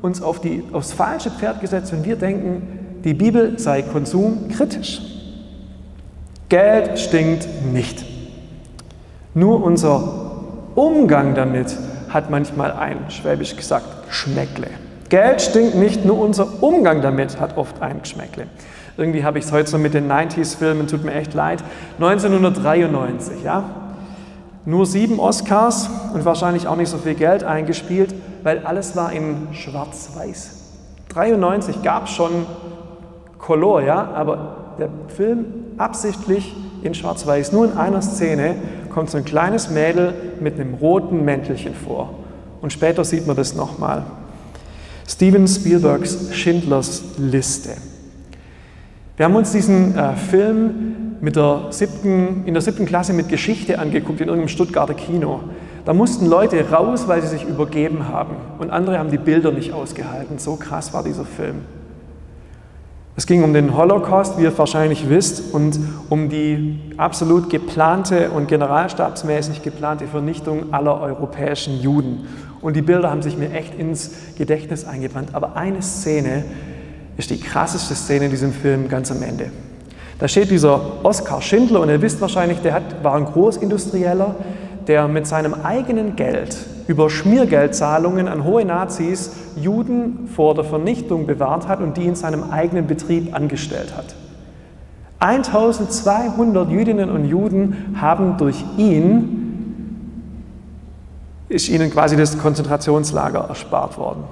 uns 0.03 0.21
auf 0.21 0.41
die, 0.41 0.65
aufs 0.73 0.91
falsche 0.91 1.31
Pferd 1.31 1.61
gesetzt, 1.61 1.93
wenn 1.93 2.05
wir 2.05 2.17
denken, 2.17 3.01
die 3.05 3.15
Bibel 3.15 3.57
sei 3.57 3.83
konsumkritisch. 3.83 5.01
Geld 6.49 6.99
stinkt 6.99 7.47
nicht. 7.73 8.18
Nur 9.39 9.63
unser 9.63 10.03
Umgang 10.75 11.37
damit 11.37 11.77
hat 12.09 12.29
manchmal 12.29 12.73
ein, 12.73 13.09
schwäbisch 13.09 13.55
gesagt, 13.55 13.87
Schmeckle. 14.11 14.67
Geld 15.11 15.41
stinkt 15.41 15.77
nicht, 15.77 16.05
nur 16.05 16.19
unser 16.19 16.61
Umgang 16.61 17.03
damit 17.03 17.39
hat 17.39 17.57
oft 17.57 17.81
ein 17.81 18.01
Geschmäckle. 18.01 18.49
Irgendwie 18.97 19.23
habe 19.23 19.39
ich 19.39 19.45
es 19.45 19.53
heute 19.53 19.71
so 19.71 19.79
mit 19.79 19.95
den 19.95 20.11
90s-Filmen, 20.11 20.89
tut 20.89 21.05
mir 21.05 21.15
echt 21.15 21.35
leid. 21.35 21.63
1993, 22.01 23.45
ja. 23.45 23.63
Nur 24.65 24.87
sieben 24.87 25.21
Oscars 25.21 25.89
und 26.15 26.25
wahrscheinlich 26.25 26.67
auch 26.67 26.75
nicht 26.75 26.91
so 26.91 26.99
viel 26.99 27.15
Geld 27.15 27.45
eingespielt, 27.45 28.13
weil 28.43 28.67
alles 28.67 28.97
war 28.97 29.13
in 29.13 29.47
Schwarz-Weiß. 29.53 30.63
93 31.11 31.85
gab 31.85 32.07
es 32.07 32.11
schon 32.11 32.45
Color, 33.39 33.83
ja, 33.83 34.11
aber 34.17 34.75
der 34.81 34.89
Film 35.15 35.45
absichtlich 35.77 36.57
in 36.83 36.95
Schwarz-Weiß. 36.95 37.53
Nur 37.53 37.67
in 37.67 37.77
einer 37.77 38.03
Szene 38.03 38.57
kommt 38.99 39.11
so 39.11 39.19
ein 39.19 39.25
kleines 39.25 39.71
Mädel 39.71 40.13
mit 40.41 40.59
einem 40.59 40.75
roten 40.75 41.25
Mäntelchen 41.25 41.73
vor. 41.73 42.15
Und 42.61 42.73
später 42.73 43.05
sieht 43.05 43.29
man 43.29 43.37
das 43.37 43.55
nochmal. 43.55 44.03
Steven 45.07 45.47
Spielbergs 45.47 46.35
Schindlers 46.35 47.05
Liste. 47.17 47.71
Wir 49.17 49.27
haben 49.27 49.37
uns 49.37 49.53
diesen 49.53 49.97
äh, 49.97 50.17
Film 50.17 51.17
mit 51.21 51.37
der 51.37 51.69
siebten, 51.71 52.43
in 52.45 52.55
der 52.55 52.61
siebten 52.61 52.87
Klasse 52.87 53.13
mit 53.13 53.29
Geschichte 53.29 53.79
angeguckt 53.79 54.21
in 54.21 54.27
irgendeinem 54.27 54.49
Stuttgarter 54.49 54.95
Kino. 54.95 55.43
Da 55.85 55.95
mussten 55.95 56.27
Leute 56.27 56.69
raus, 56.69 57.07
weil 57.07 57.23
sie 57.23 57.29
sich 57.29 57.45
übergeben 57.45 58.09
haben. 58.09 58.35
Und 58.59 58.71
andere 58.71 58.99
haben 58.99 59.13
die 59.13 59.19
Bilder 59.19 59.53
nicht 59.53 59.73
ausgehalten. 59.73 60.41
So 60.41 60.57
krass 60.57 60.93
war 60.93 61.05
dieser 61.05 61.25
Film. 61.25 61.61
Es 63.19 63.27
ging 63.27 63.43
um 63.43 63.53
den 63.53 63.77
Holocaust, 63.77 64.39
wie 64.39 64.45
ihr 64.45 64.57
wahrscheinlich 64.57 65.11
wisst, 65.11 65.53
und 65.53 65.77
um 66.09 66.29
die 66.29 66.79
absolut 66.99 67.51
geplante 67.51 68.31
und 68.31 68.47
generalstabsmäßig 68.47 69.63
geplante 69.63 70.07
Vernichtung 70.07 70.73
aller 70.73 71.01
europäischen 71.01 71.81
Juden. 71.81 72.29
Und 72.61 72.77
die 72.77 72.81
Bilder 72.81 73.11
haben 73.11 73.23
sich 73.23 73.37
mir 73.37 73.51
echt 73.51 73.75
ins 73.75 74.13
Gedächtnis 74.37 74.85
eingebrannt. 74.85 75.31
Aber 75.33 75.57
eine 75.57 75.83
Szene 75.83 76.45
ist 77.17 77.31
die 77.31 77.41
krasseste 77.41 77.97
Szene 77.97 78.27
in 78.27 78.31
diesem 78.31 78.53
Film 78.53 78.89
ganz 78.89 79.11
am 79.11 79.21
Ende. 79.21 79.51
Da 80.21 80.29
steht 80.29 80.53
dieser 80.53 81.05
Oskar 81.05 81.43
Schindler 81.43 81.81
und 81.81 81.89
ihr 81.89 82.01
wisst 82.01 82.21
wahrscheinlich, 82.21 82.61
der 82.61 82.75
hat, 82.75 83.03
war 83.03 83.17
ein 83.17 83.25
Großindustrieller, 83.25 84.37
der 84.87 85.09
mit 85.09 85.27
seinem 85.27 85.55
eigenen 85.55 86.15
Geld 86.15 86.57
über 86.89 87.11
Schmiergeldzahlungen 87.11 88.27
an 88.29 88.45
hohe 88.45 88.65
Nazis 88.65 89.31
Juden 89.57 90.27
vor 90.35 90.55
der 90.55 90.65
Vernichtung 90.65 91.27
bewahrt 91.27 91.69
hat 91.69 91.81
und 91.81 91.97
die 91.99 92.07
in 92.07 92.17
seinem 92.17 92.51
eigenen 92.51 92.87
Betrieb 92.87 93.35
angestellt 93.35 93.95
hat. 93.97 94.17
1200 95.21 96.71
Jüdinnen 96.71 97.11
und 97.11 97.27
Juden 97.27 97.95
haben 98.01 98.39
durch 98.39 98.65
ihn, 98.79 100.45
ist 101.49 101.69
ihnen 101.69 101.91
quasi 101.91 102.17
das 102.17 102.39
Konzentrationslager 102.39 103.41
erspart 103.41 103.99
worden. 103.99 104.25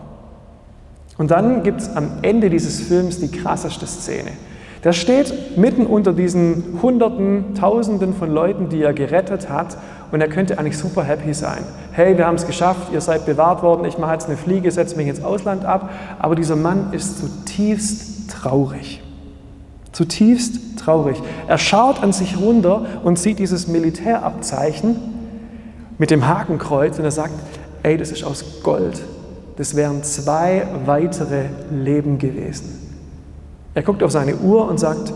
Und 1.19 1.31
dann 1.31 1.63
gibt 1.63 1.83
es 1.83 1.95
am 1.95 2.09
Ende 2.23 2.49
dieses 2.51 2.81
Films 2.81 3.21
die 3.21 3.31
krasseste 3.31 3.87
Szene. 3.87 4.31
Der 4.87 4.93
steht 4.93 5.59
mitten 5.59 5.85
unter 5.85 6.13
diesen 6.13 6.79
Hunderten, 6.81 7.57
Tausenden 7.57 8.15
von 8.15 8.31
Leuten, 8.31 8.69
die 8.69 8.81
er 8.83 8.95
gerettet 8.95 9.49
hat 9.49 9.77
und 10.13 10.21
er 10.21 10.29
könnte 10.29 10.61
eigentlich 10.61 10.79
super 10.79 11.03
happy 11.03 11.35
sein. 11.35 11.65
Hey, 11.91 12.17
wir 12.17 12.25
haben 12.25 12.37
es 12.37 12.47
geschafft, 12.47 12.93
ihr 12.93 13.01
seid 13.01 13.27
bewahrt 13.27 13.65
worden, 13.65 13.85
ich 13.85 13.99
mache 13.99 14.13
jetzt 14.13 14.29
eine 14.29 14.37
Fliege, 14.37 14.71
setze 14.71 14.97
mich 14.97 15.09
ins 15.09 15.25
Ausland 15.25 15.65
ab. 15.65 15.91
Aber 16.21 16.37
dieser 16.37 16.55
Mann 16.55 16.93
ist 16.93 17.19
zutiefst 17.19 18.31
traurig. 18.31 19.03
Zutiefst 19.91 20.79
traurig. 20.79 21.21
Er 21.49 21.59
schaut 21.59 22.01
an 22.01 22.13
sich 22.13 22.41
runter 22.41 22.87
und 23.03 23.19
sieht 23.19 23.41
dieses 23.41 23.67
Militärabzeichen 23.67 24.95
mit 25.99 26.13
dem 26.13 26.29
Hakenkreuz 26.29 26.97
und 26.97 27.05
er 27.05 27.11
sagt, 27.11 27.35
ey, 27.83 27.97
das 27.97 28.13
ist 28.13 28.23
aus 28.23 28.63
Gold. 28.63 29.03
Das 29.57 29.75
wären 29.75 30.05
zwei 30.05 30.65
weitere 30.85 31.47
Leben 31.73 32.19
gewesen. 32.19 32.86
Er 33.77 33.83
guckt 33.83 34.03
auf 34.03 34.11
seine 34.11 34.37
Uhr 34.37 34.67
und 34.67 34.81
sagt, 34.81 35.13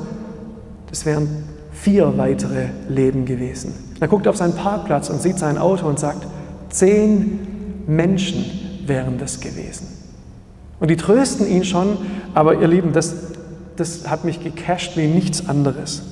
das 0.90 1.07
wären 1.07 1.45
vier 1.73 2.12
weitere 2.19 2.67
Leben 2.90 3.25
gewesen. 3.25 3.73
Er 4.00 4.07
guckt 4.07 4.29
auf 4.29 4.37
seinen 4.37 4.55
Parkplatz 4.55 5.09
und 5.09 5.23
sieht 5.23 5.38
sein 5.38 5.57
Auto 5.57 5.87
und 5.87 5.99
sagt, 5.99 6.26
zehn 6.69 7.85
Menschen 7.87 8.45
wären 8.85 9.17
das 9.17 9.40
gewesen. 9.40 9.88
Und 10.79 10.90
die 10.90 10.97
trösten 10.97 11.47
ihn 11.47 11.64
schon, 11.64 11.97
aber 12.35 12.61
ihr 12.61 12.69
Lieben, 12.69 12.93
das, 12.93 13.14
das 13.76 14.11
hat 14.11 14.26
mich 14.26 14.45
gecasht 14.45 14.95
wie 14.99 15.07
nichts 15.07 15.49
anderes. 15.49 16.02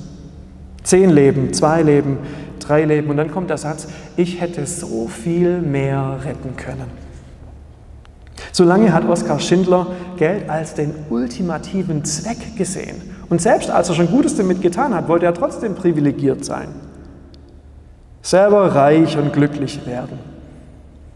Zehn 0.85 1.11
Leben, 1.11 1.53
zwei 1.53 1.83
Leben, 1.83 2.17
drei 2.61 2.87
Leben. 2.87 3.11
Und 3.11 3.19
dann 3.19 3.31
kommt 3.31 3.51
der 3.51 3.59
Satz, 3.59 3.89
ich 4.17 4.41
hätte 4.41 4.65
so 4.65 5.07
viel 5.07 5.61
mehr 5.61 6.21
retten 6.25 6.57
können. 6.57 7.08
Solange 8.53 8.93
hat 8.93 9.09
Oskar 9.09 9.41
Schindler 9.41 9.87
Geld 10.17 10.49
als 10.49 10.75
den 10.75 10.95
ultimativen 11.11 12.05
Zweck 12.05 12.57
gesehen. 12.57 13.03
Und 13.29 13.43
selbst 13.43 13.71
als 13.71 13.89
er 13.89 13.95
schon 13.95 14.11
Gutes 14.11 14.37
damit 14.37 14.63
getan 14.63 14.95
hat, 14.95 15.09
wollte 15.09 15.27
er 15.27 15.35
trotzdem 15.35 15.75
privilegiert 15.75 16.45
sein. 16.45 16.69
Selber 18.23 18.75
reich 18.75 19.17
und 19.17 19.33
glücklich 19.33 19.87
werden. 19.87 20.19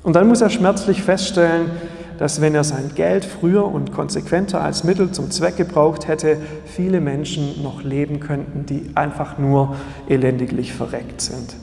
Und 0.03 0.17
dann 0.17 0.29
muss 0.29 0.41
er 0.41 0.51
schmerzlich 0.51 1.03
feststellen, 1.03 1.71
dass 2.19 2.41
wenn 2.41 2.55
er 2.55 2.65
sein 2.65 2.91
Geld 2.95 3.25
früher 3.25 3.65
und 3.65 3.93
konsequenter 3.93 4.61
als 4.61 4.85
Mittel 4.85 5.11
zum 5.11 5.31
Zweck 5.31 5.57
gebraucht 5.57 6.09
hätte, 6.09 6.37
viele 6.67 7.01
Menschen 7.01 7.63
noch 7.63 7.83
leben 7.83 8.21
könnten, 8.21 8.67
die 8.67 8.91
einfach 8.95 9.39
nur 9.39 9.75
elendiglich 10.09 10.73
verreckt 10.73 11.21
sind. 11.21 11.57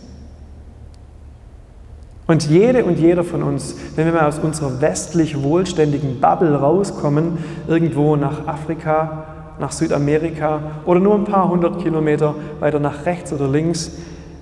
Und 2.29 2.47
jede 2.47 2.85
und 2.85 2.99
jeder 2.99 3.23
von 3.23 3.41
uns, 3.41 3.75
wenn 3.95 4.05
wir 4.05 4.13
mal 4.13 4.27
aus 4.27 4.37
unserer 4.37 4.81
westlich 4.81 5.41
wohlständigen 5.41 6.19
Bubble 6.19 6.53
rauskommen, 6.53 7.39
irgendwo 7.67 8.15
nach 8.17 8.45
Afrika, 8.45 9.25
nach 9.59 9.71
Südamerika 9.71 10.61
oder 10.85 10.99
nur 10.99 11.15
ein 11.15 11.23
paar 11.23 11.49
hundert 11.49 11.81
Kilometer 11.81 12.35
weiter 12.59 12.79
nach 12.79 13.07
rechts 13.07 13.33
oder 13.33 13.47
links, 13.47 13.93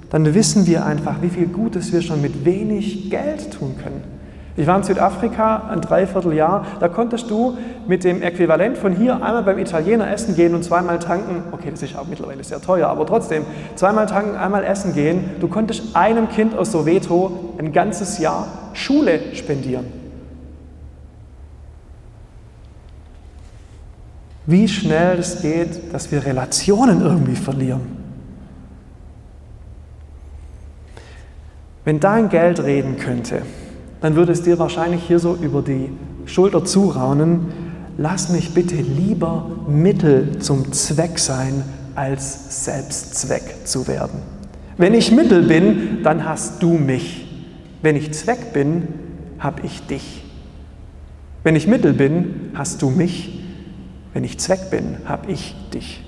dann 0.10 0.34
wissen 0.34 0.68
wir 0.68 0.86
einfach, 0.86 1.22
wie 1.22 1.30
viel 1.30 1.48
Gutes 1.48 1.94
wir 1.94 2.02
schon 2.02 2.22
mit 2.22 2.44
wenig 2.44 3.10
Geld 3.10 3.54
tun 3.54 3.76
können. 3.82 4.17
Ich 4.58 4.66
war 4.66 4.76
in 4.76 4.84
Südafrika 4.84 5.70
ein 5.70 5.82
Dreivierteljahr. 5.82 6.66
Da 6.80 6.88
konntest 6.88 7.30
du 7.30 7.56
mit 7.88 8.04
dem 8.04 8.24
Äquivalent 8.24 8.76
von 8.76 8.96
hier 8.96 9.14
einmal 9.14 9.44
beim 9.44 9.60
Italiener 9.60 10.12
essen 10.12 10.36
gehen 10.36 10.56
und 10.56 10.64
zweimal 10.64 10.98
tanken. 10.98 11.44
Okay, 11.52 11.70
das 11.70 11.84
ist 11.84 11.96
auch 11.96 12.08
mittlerweile 12.08 12.44
sehr 12.44 12.60
teuer, 12.60 12.88
aber 12.88 13.06
trotzdem, 13.06 13.46
zweimal 13.76 14.08
tanken, 14.08 14.36
einmal 14.36 14.64
essen 14.64 14.96
gehen. 14.96 15.30
Du 15.40 15.48
konntest 15.48 15.96
einem 15.96 16.28
Kind 16.30 16.58
aus 16.58 16.72
Soweto 16.72 17.54
ein 17.60 17.72
ganzes 17.72 18.18
Jahr 18.18 18.48
Schule 18.74 19.20
spendieren. 19.36 19.86
Wie 24.48 24.68
schnell 24.68 25.20
es 25.20 25.44
geht, 25.44 25.94
dass 25.94 26.12
wir 26.12 26.26
Relationen 26.26 27.02
irgendwie 27.02 27.36
verlieren. 27.36 27.82
Wenn 31.86 32.00
dein 32.00 32.30
Geld 32.30 32.64
reden 32.64 32.98
könnte, 32.98 33.44
dann 34.02 34.16
würde 34.16 34.32
es 34.32 34.44
dir 34.44 34.60
wahrscheinlich 34.60 35.04
hier 35.04 35.20
so 35.20 35.36
über 35.36 35.62
die 35.62 35.90
Schulter 36.26 36.66
zuraunen, 36.66 37.48
lass 37.98 38.30
mich 38.30 38.54
bitte 38.54 38.76
lieber 38.76 39.50
Mittel 39.68 40.40
zum 40.40 40.72
Zweck 40.72 41.20
sein, 41.20 41.64
als 41.96 42.66
Selbstzweck 42.66 43.66
zu 43.66 43.88
werden. 43.88 44.20
Wenn 44.78 44.94
ich 44.94 45.12
Mittel 45.12 45.44
bin, 45.44 46.04
dann 46.04 46.26
hast 46.26 46.62
du 46.62 46.74
mich. 46.74 47.28
Wenn 47.82 47.96
ich 47.96 48.14
Zweck 48.14 48.54
bin, 48.54 48.88
habe 49.40 49.62
ich 49.64 49.86
dich. 49.88 50.24
Wenn 51.44 51.56
ich 51.56 51.68
Mittel 51.68 51.94
bin, 51.94 52.52
hast 52.54 52.82
du 52.82 52.90
mich. 52.90 53.44
Wenn 54.14 54.24
ich 54.24 54.40
Zweck 54.40 54.70
bin, 54.70 54.98
habe 55.06 55.32
ich 55.32 55.56
dich. 55.74 56.04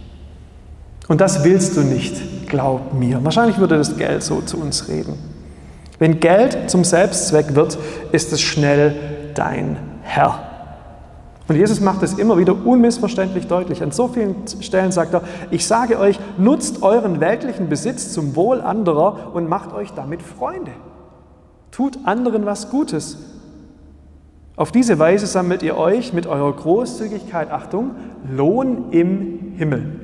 Und 1.07 1.21
das 1.21 1.43
willst 1.43 1.75
du 1.75 1.81
nicht, 1.81 2.47
glaub 2.47 2.93
mir. 2.93 3.23
Wahrscheinlich 3.23 3.57
würde 3.57 3.77
das 3.77 3.97
Geld 3.97 4.21
so 4.21 4.41
zu 4.41 4.57
uns 4.57 4.87
reden. 4.87 5.13
Wenn 5.99 6.19
Geld 6.19 6.69
zum 6.69 6.83
Selbstzweck 6.83 7.55
wird, 7.55 7.77
ist 8.11 8.31
es 8.31 8.41
schnell 8.41 8.95
dein 9.35 9.77
Herr. 10.01 10.49
Und 11.49 11.55
Jesus 11.55 11.81
macht 11.81 12.03
es 12.03 12.13
immer 12.13 12.37
wieder 12.37 12.55
unmissverständlich 12.65 13.47
deutlich. 13.47 13.81
An 13.81 13.91
so 13.91 14.07
vielen 14.07 14.35
Stellen 14.61 14.91
sagt 14.91 15.13
er, 15.13 15.23
ich 15.49 15.65
sage 15.65 15.99
euch, 15.99 16.19
nutzt 16.37 16.83
euren 16.83 17.19
weltlichen 17.19 17.69
Besitz 17.69 18.13
zum 18.13 18.35
Wohl 18.35 18.61
anderer 18.61 19.33
und 19.33 19.49
macht 19.49 19.73
euch 19.73 19.91
damit 19.93 20.21
Freunde. 20.21 20.71
Tut 21.71 21.97
anderen 22.05 22.45
was 22.45 22.69
Gutes. 22.69 23.17
Auf 24.55 24.71
diese 24.71 24.99
Weise 24.99 25.25
sammelt 25.25 25.63
ihr 25.63 25.77
euch 25.77 26.13
mit 26.13 26.27
eurer 26.27 26.53
Großzügigkeit, 26.53 27.49
Achtung, 27.49 27.91
Lohn 28.29 28.91
im 28.91 29.53
Himmel. 29.57 29.99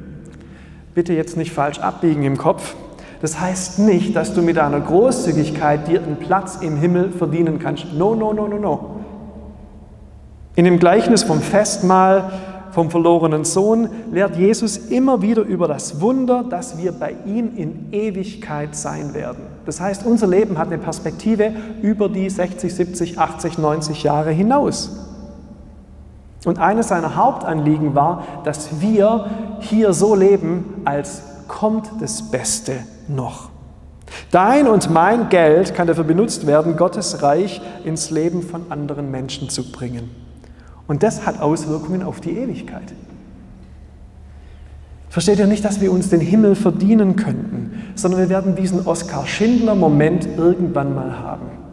Bitte 0.95 1.13
jetzt 1.13 1.37
nicht 1.37 1.51
falsch 1.51 1.79
abbiegen 1.79 2.23
im 2.23 2.37
Kopf. 2.37 2.73
Das 3.21 3.39
heißt 3.39 3.79
nicht, 3.79 4.15
dass 4.15 4.33
du 4.33 4.41
mit 4.41 4.57
deiner 4.57 4.79
Großzügigkeit 4.79 5.87
dir 5.87 6.03
einen 6.03 6.17
Platz 6.17 6.57
im 6.61 6.77
Himmel 6.77 7.11
verdienen 7.11 7.59
kannst. 7.59 7.93
No, 7.93 8.15
no, 8.15 8.33
no, 8.33 8.47
no, 8.47 8.57
no. 8.57 8.95
In 10.55 10.65
dem 10.65 10.79
Gleichnis 10.79 11.23
vom 11.23 11.41
Festmahl 11.41 12.31
vom 12.75 12.91
verlorenen 12.91 13.45
Sohn 13.45 13.87
lehrt 14.11 14.35
Jesus 14.35 14.75
immer 14.75 15.21
wieder 15.21 15.43
über 15.43 15.65
das 15.65 16.01
Wunder, 16.01 16.43
dass 16.43 16.77
wir 16.77 16.91
bei 16.91 17.15
ihm 17.25 17.55
in 17.55 17.93
Ewigkeit 17.93 18.75
sein 18.75 19.13
werden. 19.13 19.43
Das 19.65 19.79
heißt, 19.79 20.05
unser 20.05 20.27
Leben 20.27 20.57
hat 20.57 20.67
eine 20.67 20.77
Perspektive 20.77 21.53
über 21.81 22.09
die 22.09 22.29
60, 22.29 22.75
70, 22.75 23.17
80, 23.17 23.57
90 23.57 24.03
Jahre 24.03 24.31
hinaus. 24.31 24.91
Und 26.43 26.59
eines 26.59 26.89
seiner 26.89 27.15
Hauptanliegen 27.15 27.95
war, 27.95 28.23
dass 28.43 28.81
wir 28.81 29.27
hier 29.61 29.93
so 29.93 30.13
leben, 30.13 30.81
als 30.83 31.23
kommt 31.47 31.89
das 31.99 32.31
Beste 32.31 32.79
noch. 33.07 33.49
Dein 34.31 34.67
und 34.67 34.89
mein 34.89 35.29
Geld 35.29 35.73
kann 35.73 35.87
dafür 35.87 36.03
benutzt 36.03 36.45
werden, 36.45 36.77
Gottes 36.77 37.21
Reich 37.21 37.61
ins 37.83 38.11
Leben 38.11 38.43
von 38.43 38.71
anderen 38.71 39.11
Menschen 39.11 39.49
zu 39.49 39.71
bringen. 39.71 40.09
Und 40.87 41.03
das 41.03 41.25
hat 41.25 41.41
Auswirkungen 41.41 42.03
auf 42.03 42.21
die 42.21 42.37
Ewigkeit. 42.37 42.93
Versteht 45.09 45.39
ihr 45.39 45.47
nicht, 45.47 45.63
dass 45.63 45.81
wir 45.81 45.91
uns 45.91 46.09
den 46.09 46.19
Himmel 46.19 46.55
verdienen 46.55 47.15
könnten, 47.15 47.93
sondern 47.95 48.19
wir 48.19 48.29
werden 48.29 48.55
diesen 48.55 48.85
Oskar 48.85 49.25
Schindler-Moment 49.25 50.27
irgendwann 50.37 50.93
mal 50.93 51.17
haben. 51.19 51.64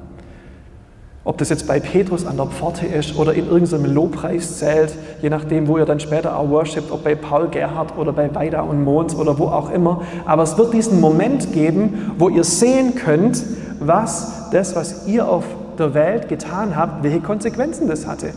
Ob 1.25 1.39
das 1.39 1.51
jetzt 1.51 1.69
bei 1.69 1.79
Petrus 1.79 2.27
an 2.27 2.37
der 2.37 2.47
Pforte 2.47 2.85
ist 2.85 3.17
oder 3.17 3.33
in 3.33 3.49
irgendeinem 3.49 3.95
Lobpreiszelt, 3.95 4.93
je 5.21 5.31
nachdem, 5.31 5.69
wo 5.69 5.79
ihr 5.79 5.85
dann 5.85 6.01
später 6.01 6.37
auch 6.37 6.49
worshipt, 6.49 6.91
ob 6.91 7.05
bei 7.05 7.15
Paul 7.15 7.49
Gerhardt 7.49 7.97
oder 7.97 8.13
bei 8.13 8.35
Weida 8.35 8.63
und 8.63 8.83
Mons 8.83 9.15
oder 9.15 9.39
wo 9.39 9.45
auch 9.45 9.71
immer. 9.71 10.03
Aber 10.25 10.43
es 10.43 10.59
wird 10.59 10.75
diesen 10.75 11.01
Moment 11.01 11.53
geben, 11.53 12.13
wo 12.19 12.29
ihr 12.29 12.43
sehen 12.43 12.97
könnt, 12.97 13.45
was 13.79 14.51
das, 14.51 14.75
was 14.75 15.07
ihr 15.07 15.29
auf 15.29 15.45
der 15.79 15.95
Welt 15.95 16.29
getan 16.29 16.77
habt, 16.77 17.05
welche 17.05 17.21
Konsequenzen 17.21 17.87
das 17.87 18.07
hatte. 18.07 18.31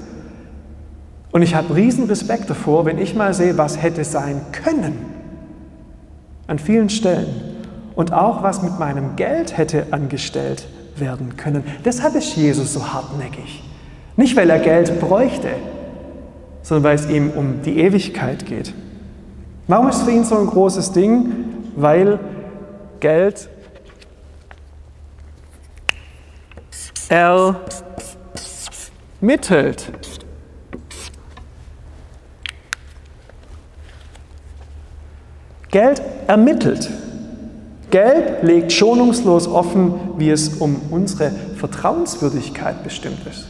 Und 1.32 1.42
ich 1.42 1.56
habe 1.56 1.75
riesen 1.75 2.06
Respekt 2.06 2.50
davor, 2.51 2.86
wenn 2.86 3.00
ich 3.00 3.15
mal 3.15 3.34
sehe, 3.34 3.58
was 3.58 3.82
hätte 3.82 4.04
sein 4.04 4.42
können 4.51 4.96
an 6.48 6.60
vielen 6.60 6.89
Stellen 6.89 7.27
und 7.96 8.13
auch 8.13 8.44
was 8.44 8.62
mit 8.62 8.77
meinem 8.77 9.15
Geld 9.15 9.58
hätte 9.58 9.88
angestellt 9.89 10.68
werden 10.99 11.37
können. 11.37 11.63
Deshalb 11.83 12.15
ist 12.15 12.35
Jesus 12.35 12.73
so 12.73 12.93
hartnäckig. 12.93 13.63
Nicht, 14.17 14.35
weil 14.35 14.49
er 14.49 14.59
Geld 14.59 14.99
bräuchte, 14.99 15.49
sondern 16.61 16.83
weil 16.83 16.95
es 16.95 17.09
ihm 17.09 17.31
um 17.31 17.61
die 17.63 17.79
Ewigkeit 17.79 18.45
geht. 18.45 18.73
Warum 19.67 19.89
ist 19.89 19.97
es 19.97 20.03
für 20.03 20.11
ihn 20.11 20.23
so 20.23 20.37
ein 20.37 20.47
großes 20.47 20.91
Ding? 20.91 21.33
Weil 21.75 22.19
Geld 22.99 23.49
ermittelt. 27.09 27.71
Geld 35.69 36.01
ermittelt. 36.27 36.89
Geld 37.95 38.43
legt 38.43 38.73
schonungslos 38.73 39.47
offen, 39.47 39.93
wie 40.17 40.29
es 40.29 40.55
um 40.55 40.81
unsere 40.91 41.31
Vertrauenswürdigkeit 41.31 42.83
bestimmt 42.83 43.25
ist. 43.25 43.47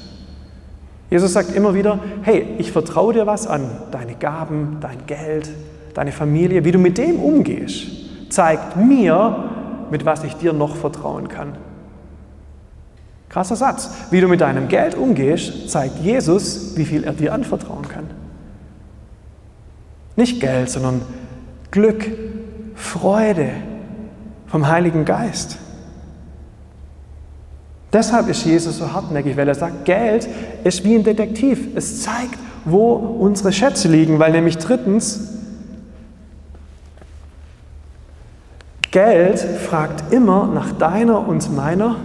Jesus 1.09 1.33
sagt 1.33 1.55
immer 1.55 1.73
wieder, 1.73 1.97
hey, 2.21 2.49
ich 2.59 2.71
vertraue 2.71 3.11
dir 3.11 3.25
was 3.25 3.47
an, 3.47 3.67
deine 3.89 4.13
Gaben, 4.13 4.77
dein 4.81 5.07
Geld, 5.07 5.49
deine 5.95 6.11
Familie, 6.11 6.63
wie 6.63 6.71
du 6.71 6.77
mit 6.77 6.99
dem 6.99 7.19
umgehst, 7.19 7.87
zeigt 8.29 8.77
mir, 8.77 9.45
mit 9.89 10.05
was 10.05 10.23
ich 10.23 10.35
dir 10.35 10.53
noch 10.53 10.75
vertrauen 10.75 11.27
kann. 11.27 11.57
Krasser 13.29 13.55
Satz. 13.55 13.89
Wie 14.11 14.21
du 14.21 14.27
mit 14.27 14.41
deinem 14.41 14.67
Geld 14.67 14.93
umgehst, 14.93 15.71
zeigt 15.71 15.97
Jesus, 16.03 16.77
wie 16.77 16.85
viel 16.85 17.03
er 17.03 17.13
dir 17.13 17.33
anvertrauen 17.33 17.87
kann. 17.87 18.05
Nicht 20.15 20.39
Geld, 20.39 20.69
sondern 20.69 21.01
Glück, 21.71 22.05
Freude 22.75 23.49
vom 24.47 24.67
Heiligen 24.67 25.05
Geist. 25.05 25.57
Deshalb 27.91 28.27
ist 28.27 28.45
Jesus 28.45 28.77
so 28.77 28.91
hartnäckig, 28.91 29.37
weil 29.37 29.47
er 29.47 29.55
sagt, 29.55 29.85
Geld 29.85 30.27
ist 30.63 30.83
wie 30.83 30.95
ein 30.95 31.03
Detektiv. 31.03 31.75
Es 31.75 32.01
zeigt, 32.01 32.37
wo 32.65 32.93
unsere 32.93 33.53
Schätze 33.53 33.87
liegen, 33.87 34.19
weil 34.19 34.31
nämlich 34.31 34.57
drittens, 34.57 35.31
Geld 38.91 39.39
fragt 39.39 40.13
immer 40.13 40.47
nach 40.47 40.71
deiner 40.73 41.27
und 41.27 41.53
meiner 41.55 41.97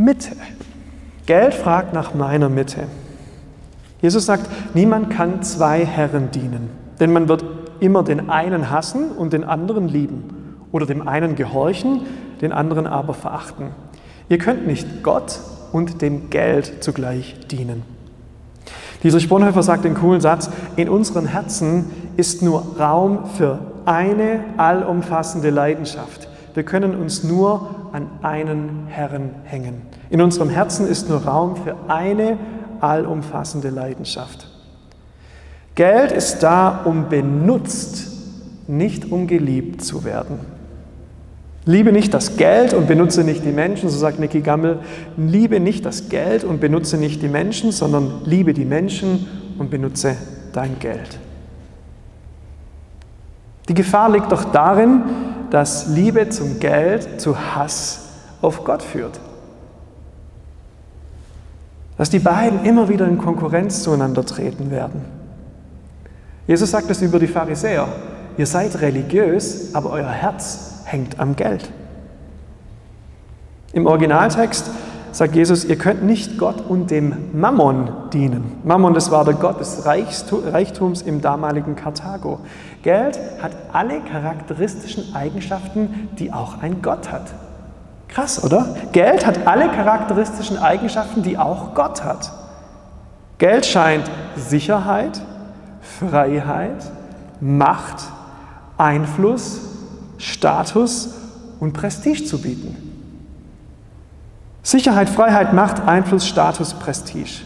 Mitte. 0.00 0.30
Geld 1.26 1.52
fragt 1.52 1.92
nach 1.92 2.14
meiner 2.14 2.48
Mitte. 2.48 2.84
Jesus 4.00 4.24
sagt, 4.24 4.48
niemand 4.72 5.10
kann 5.10 5.42
zwei 5.42 5.84
Herren 5.84 6.30
dienen, 6.30 6.70
denn 6.98 7.12
man 7.12 7.28
wird 7.28 7.44
immer 7.80 8.02
den 8.02 8.30
einen 8.30 8.70
hassen 8.70 9.10
und 9.10 9.34
den 9.34 9.44
anderen 9.44 9.88
lieben 9.88 10.56
oder 10.72 10.86
dem 10.86 11.06
einen 11.06 11.34
gehorchen, 11.34 12.00
den 12.40 12.50
anderen 12.50 12.86
aber 12.86 13.12
verachten. 13.12 13.66
Ihr 14.30 14.38
könnt 14.38 14.66
nicht 14.66 15.02
Gott 15.02 15.38
und 15.70 16.00
dem 16.00 16.30
Geld 16.30 16.82
zugleich 16.82 17.36
dienen. 17.50 17.82
Dieser 19.02 19.20
Bonhoeffer 19.28 19.62
sagt 19.62 19.84
den 19.84 19.94
coolen 19.94 20.22
Satz, 20.22 20.48
in 20.76 20.88
unseren 20.88 21.26
Herzen 21.26 21.90
ist 22.16 22.40
nur 22.40 22.64
Raum 22.78 23.26
für 23.36 23.58
eine 23.84 24.44
allumfassende 24.56 25.50
Leidenschaft. 25.50 26.28
Wir 26.54 26.62
können 26.62 26.94
uns 26.94 27.22
nur 27.22 27.79
an 27.92 28.08
einen 28.22 28.86
Herrn 28.88 29.30
hängen. 29.44 29.82
In 30.10 30.20
unserem 30.20 30.48
Herzen 30.48 30.86
ist 30.86 31.08
nur 31.08 31.24
Raum 31.24 31.56
für 31.56 31.76
eine 31.88 32.38
allumfassende 32.80 33.70
Leidenschaft. 33.70 34.48
Geld 35.74 36.12
ist 36.12 36.40
da, 36.42 36.82
um 36.84 37.08
benutzt, 37.08 38.08
nicht 38.68 39.10
um 39.10 39.26
geliebt 39.26 39.82
zu 39.82 40.04
werden. 40.04 40.38
Liebe 41.66 41.92
nicht 41.92 42.14
das 42.14 42.36
Geld 42.36 42.72
und 42.72 42.88
benutze 42.88 43.22
nicht 43.22 43.44
die 43.44 43.52
Menschen, 43.52 43.90
so 43.90 43.98
sagt 43.98 44.18
Nicky 44.18 44.40
Gammel. 44.40 44.78
Liebe 45.16 45.60
nicht 45.60 45.84
das 45.84 46.08
Geld 46.08 46.42
und 46.42 46.60
benutze 46.60 46.96
nicht 46.96 47.22
die 47.22 47.28
Menschen, 47.28 47.70
sondern 47.70 48.22
liebe 48.24 48.54
die 48.54 48.64
Menschen 48.64 49.26
und 49.58 49.70
benutze 49.70 50.16
dein 50.52 50.78
Geld. 50.78 51.18
Die 53.68 53.74
Gefahr 53.74 54.10
liegt 54.10 54.32
doch 54.32 54.44
darin, 54.44 55.02
dass 55.50 55.88
Liebe 55.88 56.28
zum 56.28 56.60
Geld 56.60 57.20
zu 57.20 57.38
Hass 57.38 58.08
auf 58.40 58.64
Gott 58.64 58.82
führt. 58.82 59.20
Dass 61.98 62.08
die 62.08 62.18
beiden 62.18 62.64
immer 62.64 62.88
wieder 62.88 63.06
in 63.06 63.18
Konkurrenz 63.18 63.82
zueinander 63.82 64.24
treten 64.24 64.70
werden. 64.70 65.04
Jesus 66.46 66.70
sagt 66.70 66.90
es 66.90 67.02
über 67.02 67.18
die 67.18 67.26
Pharisäer. 67.26 67.88
Ihr 68.38 68.46
seid 68.46 68.80
religiös, 68.80 69.74
aber 69.74 69.90
euer 69.90 70.08
Herz 70.08 70.82
hängt 70.84 71.20
am 71.20 71.36
Geld. 71.36 71.70
Im 73.72 73.86
Originaltext 73.86 74.70
sagt 75.12 75.34
Jesus, 75.34 75.64
ihr 75.64 75.76
könnt 75.76 76.02
nicht 76.02 76.38
Gott 76.38 76.56
und 76.68 76.90
dem 76.90 77.14
Mammon 77.32 77.90
dienen. 78.12 78.60
Mammon, 78.64 78.94
das 78.94 79.10
war 79.10 79.24
der 79.24 79.34
Gott 79.34 79.60
des 79.60 79.84
Reichtums 79.84 81.02
im 81.02 81.20
damaligen 81.20 81.76
Karthago. 81.76 82.40
Geld 82.82 83.18
hat 83.42 83.52
alle 83.72 84.00
charakteristischen 84.00 85.14
Eigenschaften, 85.14 86.08
die 86.18 86.32
auch 86.32 86.62
ein 86.62 86.82
Gott 86.82 87.10
hat. 87.10 87.26
Krass, 88.08 88.42
oder? 88.42 88.74
Geld 88.92 89.26
hat 89.26 89.46
alle 89.46 89.68
charakteristischen 89.68 90.58
Eigenschaften, 90.58 91.22
die 91.22 91.38
auch 91.38 91.74
Gott 91.74 92.02
hat. 92.02 92.32
Geld 93.38 93.64
scheint 93.64 94.10
Sicherheit, 94.36 95.20
Freiheit, 95.80 96.90
Macht, 97.40 98.02
Einfluss, 98.76 99.60
Status 100.18 101.14
und 101.58 101.72
Prestige 101.72 102.24
zu 102.24 102.40
bieten. 102.40 102.89
Sicherheit, 104.62 105.08
Freiheit, 105.08 105.52
Macht, 105.52 105.86
Einfluss, 105.86 106.26
Status, 106.26 106.74
Prestige. 106.74 107.44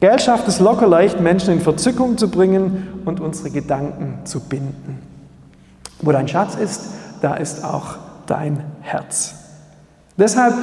Geld 0.00 0.22
schafft 0.22 0.48
es 0.48 0.60
locker 0.60 0.86
leicht, 0.86 1.20
Menschen 1.20 1.52
in 1.52 1.60
Verzückung 1.60 2.16
zu 2.16 2.30
bringen 2.30 3.02
und 3.04 3.20
unsere 3.20 3.50
Gedanken 3.50 4.20
zu 4.24 4.40
binden. 4.40 4.98
Wo 6.00 6.10
dein 6.10 6.26
Schatz 6.26 6.54
ist, 6.54 6.88
da 7.20 7.34
ist 7.34 7.64
auch 7.64 7.96
dein 8.26 8.64
Herz. 8.80 9.34
Deshalb, 10.16 10.54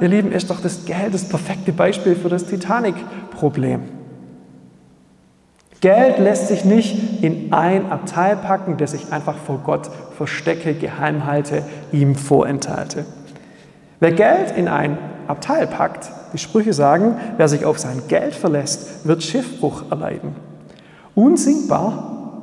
ihr 0.00 0.08
Lieben, 0.08 0.32
ist 0.32 0.50
doch 0.50 0.60
das 0.60 0.84
Geld 0.84 1.12
das 1.12 1.28
perfekte 1.28 1.72
Beispiel 1.72 2.14
für 2.14 2.28
das 2.28 2.46
Titanic-Problem. 2.46 3.82
Geld 5.80 6.18
lässt 6.18 6.48
sich 6.48 6.64
nicht 6.64 7.22
in 7.22 7.52
ein 7.52 7.92
Abteil 7.92 8.36
packen, 8.36 8.76
das 8.76 8.94
ich 8.94 9.12
einfach 9.12 9.36
vor 9.36 9.58
Gott 9.58 9.90
verstecke, 10.16 10.74
geheim 10.74 11.26
halte, 11.26 11.62
ihm 11.92 12.14
vorenthalte. 12.14 13.04
Wer 14.04 14.12
Geld 14.12 14.50
in 14.54 14.68
ein 14.68 14.98
Abteil 15.28 15.66
packt, 15.66 16.10
die 16.34 16.38
Sprüche 16.38 16.74
sagen, 16.74 17.16
wer 17.38 17.48
sich 17.48 17.64
auf 17.64 17.78
sein 17.78 18.02
Geld 18.06 18.34
verlässt, 18.34 19.06
wird 19.06 19.22
Schiffbruch 19.22 19.84
erleiden. 19.90 20.36
Unsinkbar 21.14 22.42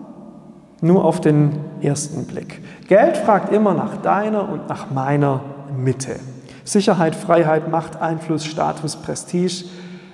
nur 0.82 1.06
auf 1.06 1.22
den 1.22 1.52
ersten 1.84 2.26
Blick. 2.26 2.64
Geld 2.88 3.16
fragt 3.16 3.54
immer 3.54 3.76
nach 3.76 3.98
deiner 3.98 4.50
und 4.50 4.70
nach 4.70 4.90
meiner 4.90 5.42
Mitte. 5.78 6.16
Sicherheit, 6.64 7.14
Freiheit, 7.14 7.70
Macht, 7.70 8.02
Einfluss, 8.02 8.44
Status, 8.44 8.96
Prestige. 8.96 9.66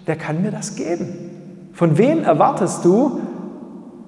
Wer 0.05 0.17
kann 0.17 0.41
mir 0.41 0.51
das 0.51 0.75
geben? 0.75 1.69
Von 1.71 1.97
wem 1.97 2.25
erwartest 2.25 2.83
du, 2.83 3.21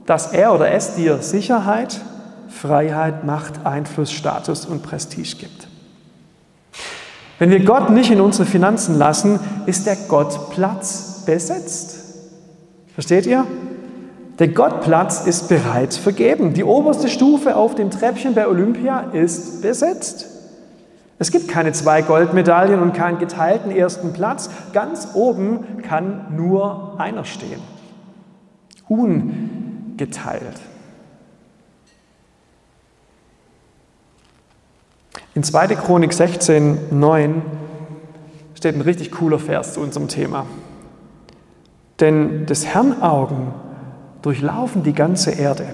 dass 0.06 0.34
er 0.34 0.54
oder 0.54 0.73
es 0.73 0.95
dir 0.95 1.19
Sicherheit, 1.19 2.02
Freiheit, 2.49 3.23
Macht, 3.23 3.65
Einfluss, 3.65 4.12
Status 4.12 4.65
und 4.65 4.84
Prestige 4.84 5.38
gibt? 5.38 5.68
Wenn 7.39 7.52
wir 7.52 7.63
Gott 7.63 7.89
nicht 7.89 8.12
in 8.12 8.19
unsere 8.19 8.45
Finanzen 8.45 8.97
lassen, 8.97 9.39
ist 9.65 9.88
der 9.88 9.95
Gottplatz 9.95 11.23
besetzt. 11.25 11.95
Versteht 12.93 13.25
ihr? 13.25 13.45
Der 14.39 14.49
Gottplatz 14.49 15.25
ist 15.25 15.47
bereits 15.47 15.97
vergeben. 15.97 16.54
Die 16.54 16.65
oberste 16.65 17.08
Stufe 17.08 17.56
auf 17.56 17.75
dem 17.75 17.91
Treppchen 17.91 18.36
bei 18.36 18.47
Olympia 18.47 19.12
ist 19.13 19.62
besetzt. 19.62 20.28
Es 21.17 21.32
gibt 21.32 21.47
keine 21.47 21.71
zwei 21.71 22.02
Goldmedaillen 22.02 22.82
und 22.82 22.93
keinen 22.93 23.19
geteilten 23.19 23.71
ersten 23.71 24.13
Platz. 24.13 24.49
Ganz 24.73 25.10
oben 25.13 25.82
kann 25.82 26.36
nur 26.36 26.95
einer 26.97 27.23
stehen. 27.23 27.62
Ungeteilt. 28.88 30.60
In 35.35 35.43
2. 35.43 35.67
Chronik 35.75 36.11
16, 36.11 36.77
9 36.89 37.41
steht 38.55 38.75
ein 38.75 38.81
richtig 38.81 39.11
cooler 39.11 39.37
Vers 39.37 39.73
zu 39.73 39.79
unserem 39.79 40.07
Thema. 40.07 40.47
Denn 41.99 42.47
des 42.47 42.65
Herrn 42.65 43.01
Augen 43.01 43.53
durchlaufen 44.23 44.81
die 44.81 44.93
ganze 44.93 45.31
Erde, 45.31 45.65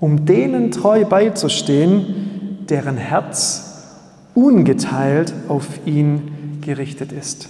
um 0.00 0.26
denen 0.26 0.72
treu 0.72 1.04
beizustehen, 1.04 2.66
deren 2.68 2.96
Herz 2.96 3.94
ungeteilt 4.34 5.32
auf 5.48 5.66
ihn 5.86 6.58
gerichtet 6.60 7.12
ist. 7.12 7.48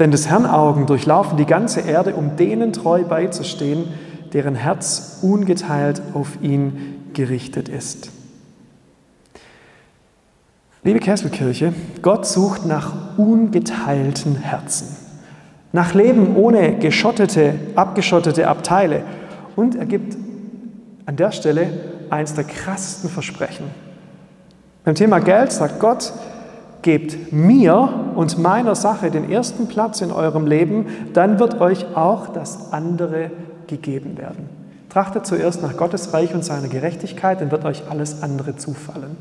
Denn 0.00 0.10
des 0.10 0.28
Herrn 0.28 0.46
Augen 0.46 0.86
durchlaufen 0.86 1.36
die 1.36 1.46
ganze 1.46 1.80
Erde, 1.80 2.16
um 2.16 2.36
denen 2.36 2.72
treu 2.72 3.04
beizustehen, 3.04 3.84
deren 4.32 4.56
Herz 4.56 5.20
ungeteilt 5.22 6.02
auf 6.12 6.42
ihn 6.42 7.04
gerichtet 7.12 7.68
ist. 7.68 8.10
Liebe 10.84 11.00
Kesselkirche, 11.00 11.72
Gott 12.02 12.26
sucht 12.26 12.64
nach 12.64 13.18
ungeteilten 13.18 14.36
Herzen 14.36 15.08
nach 15.72 15.94
Leben 15.94 16.36
ohne 16.36 16.76
geschottete, 16.78 17.54
abgeschottete 17.74 18.48
Abteile. 18.48 19.02
Und 19.56 19.74
er 19.74 19.86
gibt 19.86 20.16
an 21.06 21.16
der 21.16 21.32
Stelle 21.32 21.68
eines 22.10 22.34
der 22.34 22.44
krassesten 22.44 23.10
Versprechen. 23.10 23.66
Beim 24.84 24.94
Thema 24.94 25.18
Geld 25.18 25.52
sagt 25.52 25.80
Gott, 25.80 26.12
gebt 26.82 27.32
mir 27.32 28.12
und 28.14 28.38
meiner 28.38 28.74
Sache 28.74 29.10
den 29.10 29.30
ersten 29.30 29.66
Platz 29.66 30.00
in 30.00 30.10
eurem 30.10 30.46
Leben, 30.46 30.86
dann 31.12 31.38
wird 31.38 31.60
euch 31.60 31.84
auch 31.96 32.28
das 32.28 32.72
andere 32.72 33.30
gegeben 33.66 34.16
werden. 34.16 34.48
Trachtet 34.88 35.26
zuerst 35.26 35.60
nach 35.60 35.76
Gottes 35.76 36.14
Reich 36.14 36.34
und 36.34 36.44
seiner 36.44 36.68
Gerechtigkeit, 36.68 37.42
dann 37.42 37.50
wird 37.50 37.66
euch 37.66 37.82
alles 37.90 38.22
andere 38.22 38.56
zufallen. 38.56 39.16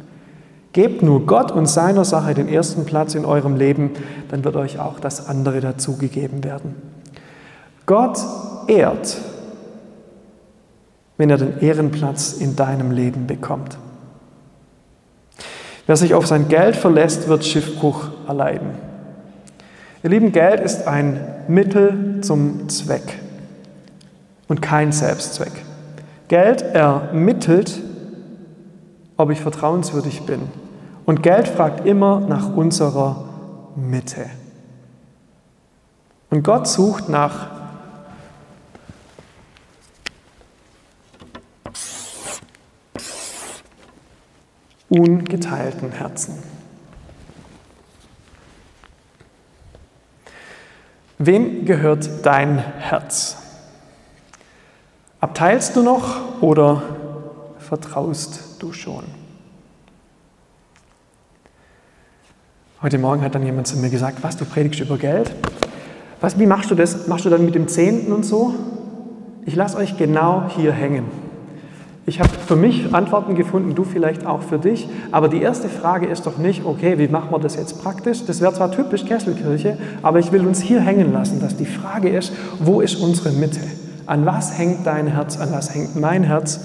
Gebt 0.78 1.02
nur 1.02 1.26
Gott 1.26 1.52
und 1.52 1.66
seiner 1.66 2.06
Sache 2.06 2.36
den 2.36 2.48
ersten 2.48 2.86
Platz 2.86 3.16
in 3.16 3.26
eurem 3.26 3.56
Leben, 3.56 3.94
dann 4.30 4.44
wird 4.44 4.56
euch 4.56 4.78
auch 4.78 5.00
das 5.00 5.28
andere 5.28 5.60
dazugegeben 5.60 6.44
werden. 6.44 6.76
Gott 7.88 8.20
ehrt, 8.68 9.18
wenn 11.18 11.32
er 11.32 11.40
den 11.40 11.58
Ehrenplatz 11.62 12.34
in 12.34 12.56
deinem 12.56 12.92
Leben 12.92 13.26
bekommt. 13.26 13.80
Wer 15.88 15.96
sich 15.96 16.14
auf 16.14 16.28
sein 16.28 16.48
Geld 16.48 16.76
verlässt, 16.76 17.28
wird 17.28 17.44
Schiffbruch 17.44 18.10
erleiden. 18.28 18.70
Ihr 20.04 20.12
Lieben, 20.12 20.32
Geld 20.32 20.60
ist 20.60 20.88
ein 20.88 21.26
Mittel 21.48 22.22
zum 22.22 22.70
Zweck 22.70 23.18
und 24.48 24.62
kein 24.62 24.92
Selbstzweck. 24.92 25.54
Geld 26.28 26.62
ermittelt, 26.62 27.82
ob 29.18 29.32
ich 29.32 29.42
vertrauenswürdig 29.42 30.22
bin 30.28 30.42
und 31.08 31.24
Geld 31.24 31.48
fragt 31.48 31.86
immer 31.86 32.20
nach 32.20 32.54
unserer 32.54 33.24
Mitte. 33.78 34.30
Und 36.30 36.44
Gott 36.44 36.68
sucht 36.68 37.08
nach 37.08 37.48
ungeteilten 44.90 45.94
Herzen. 45.94 46.44
Wem 51.20 51.64
gehört 51.66 52.26
dein 52.26 52.60
Herz? 52.60 53.38
Abteilst 55.22 55.74
du 55.78 55.84
noch 55.84 56.42
oder 56.42 56.84
vertraust 57.60 58.62
du 58.62 58.74
schon? 58.74 59.27
Heute 62.80 63.00
Morgen 63.00 63.24
hat 63.24 63.34
dann 63.34 63.44
jemand 63.44 63.66
zu 63.66 63.76
mir 63.78 63.90
gesagt, 63.90 64.20
was, 64.22 64.38
du 64.38 64.46
predigst 64.46 64.80
über 64.82 65.00
Geld? 65.00 65.34
Was, 66.22 66.38
wie 66.38 66.46
machst 66.46 66.70
du 66.70 66.76
das? 66.76 67.08
Machst 67.08 67.26
du 67.26 67.32
dann 67.32 67.44
mit 67.44 67.56
dem 67.56 67.68
Zehnten 67.68 68.12
und 68.12 68.24
so? 68.24 68.54
Ich 69.48 69.56
lasse 69.56 69.78
euch 69.78 69.98
genau 69.98 70.44
hier 70.56 70.74
hängen. 70.74 71.06
Ich 72.06 72.20
habe 72.20 72.30
für 72.30 72.56
mich 72.56 72.94
Antworten 72.94 73.34
gefunden, 73.34 73.74
du 73.74 73.84
vielleicht 73.84 74.28
auch 74.28 74.44
für 74.44 74.60
dich. 74.60 74.88
Aber 75.12 75.28
die 75.28 75.42
erste 75.42 75.70
Frage 75.70 76.06
ist 76.06 76.28
doch 76.28 76.38
nicht, 76.38 76.66
okay, 76.66 77.00
wie 77.00 77.08
machen 77.08 77.32
wir 77.32 77.40
das 77.40 77.56
jetzt 77.56 77.82
praktisch? 77.82 78.26
Das 78.26 78.42
wäre 78.42 78.54
zwar 78.54 78.72
typisch 78.72 79.06
Kesselkirche, 79.06 79.80
aber 80.04 80.20
ich 80.20 80.32
will 80.32 80.46
uns 80.46 80.62
hier 80.62 80.80
hängen 80.80 81.12
lassen, 81.12 81.40
dass 81.40 81.58
die 81.58 81.66
Frage 81.66 82.10
ist, 82.10 82.32
wo 82.60 82.82
ist 82.82 82.98
unsere 82.98 83.32
Mitte? 83.32 83.62
An 84.06 84.28
was 84.28 84.56
hängt 84.56 84.86
dein 84.86 85.08
Herz? 85.08 85.40
An 85.40 85.52
was 85.52 85.74
hängt 85.74 85.96
mein 85.96 86.24
Herz? 86.24 86.60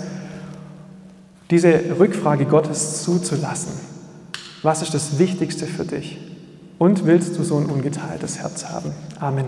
Diese 1.51 1.73
Rückfrage 1.99 2.45
Gottes 2.45 3.03
zuzulassen. 3.03 3.92
Was 4.63 4.83
ist 4.83 4.95
das 4.95 5.19
Wichtigste 5.19 5.67
für 5.67 5.85
dich? 5.85 6.19
Und 6.79 7.07
willst 7.07 7.39
du 7.39 7.43
so 7.43 7.59
ein 7.59 7.67
ungeteiltes 7.67 8.39
Herz 8.39 8.67
haben? 8.67 8.93
Amen. 9.19 9.47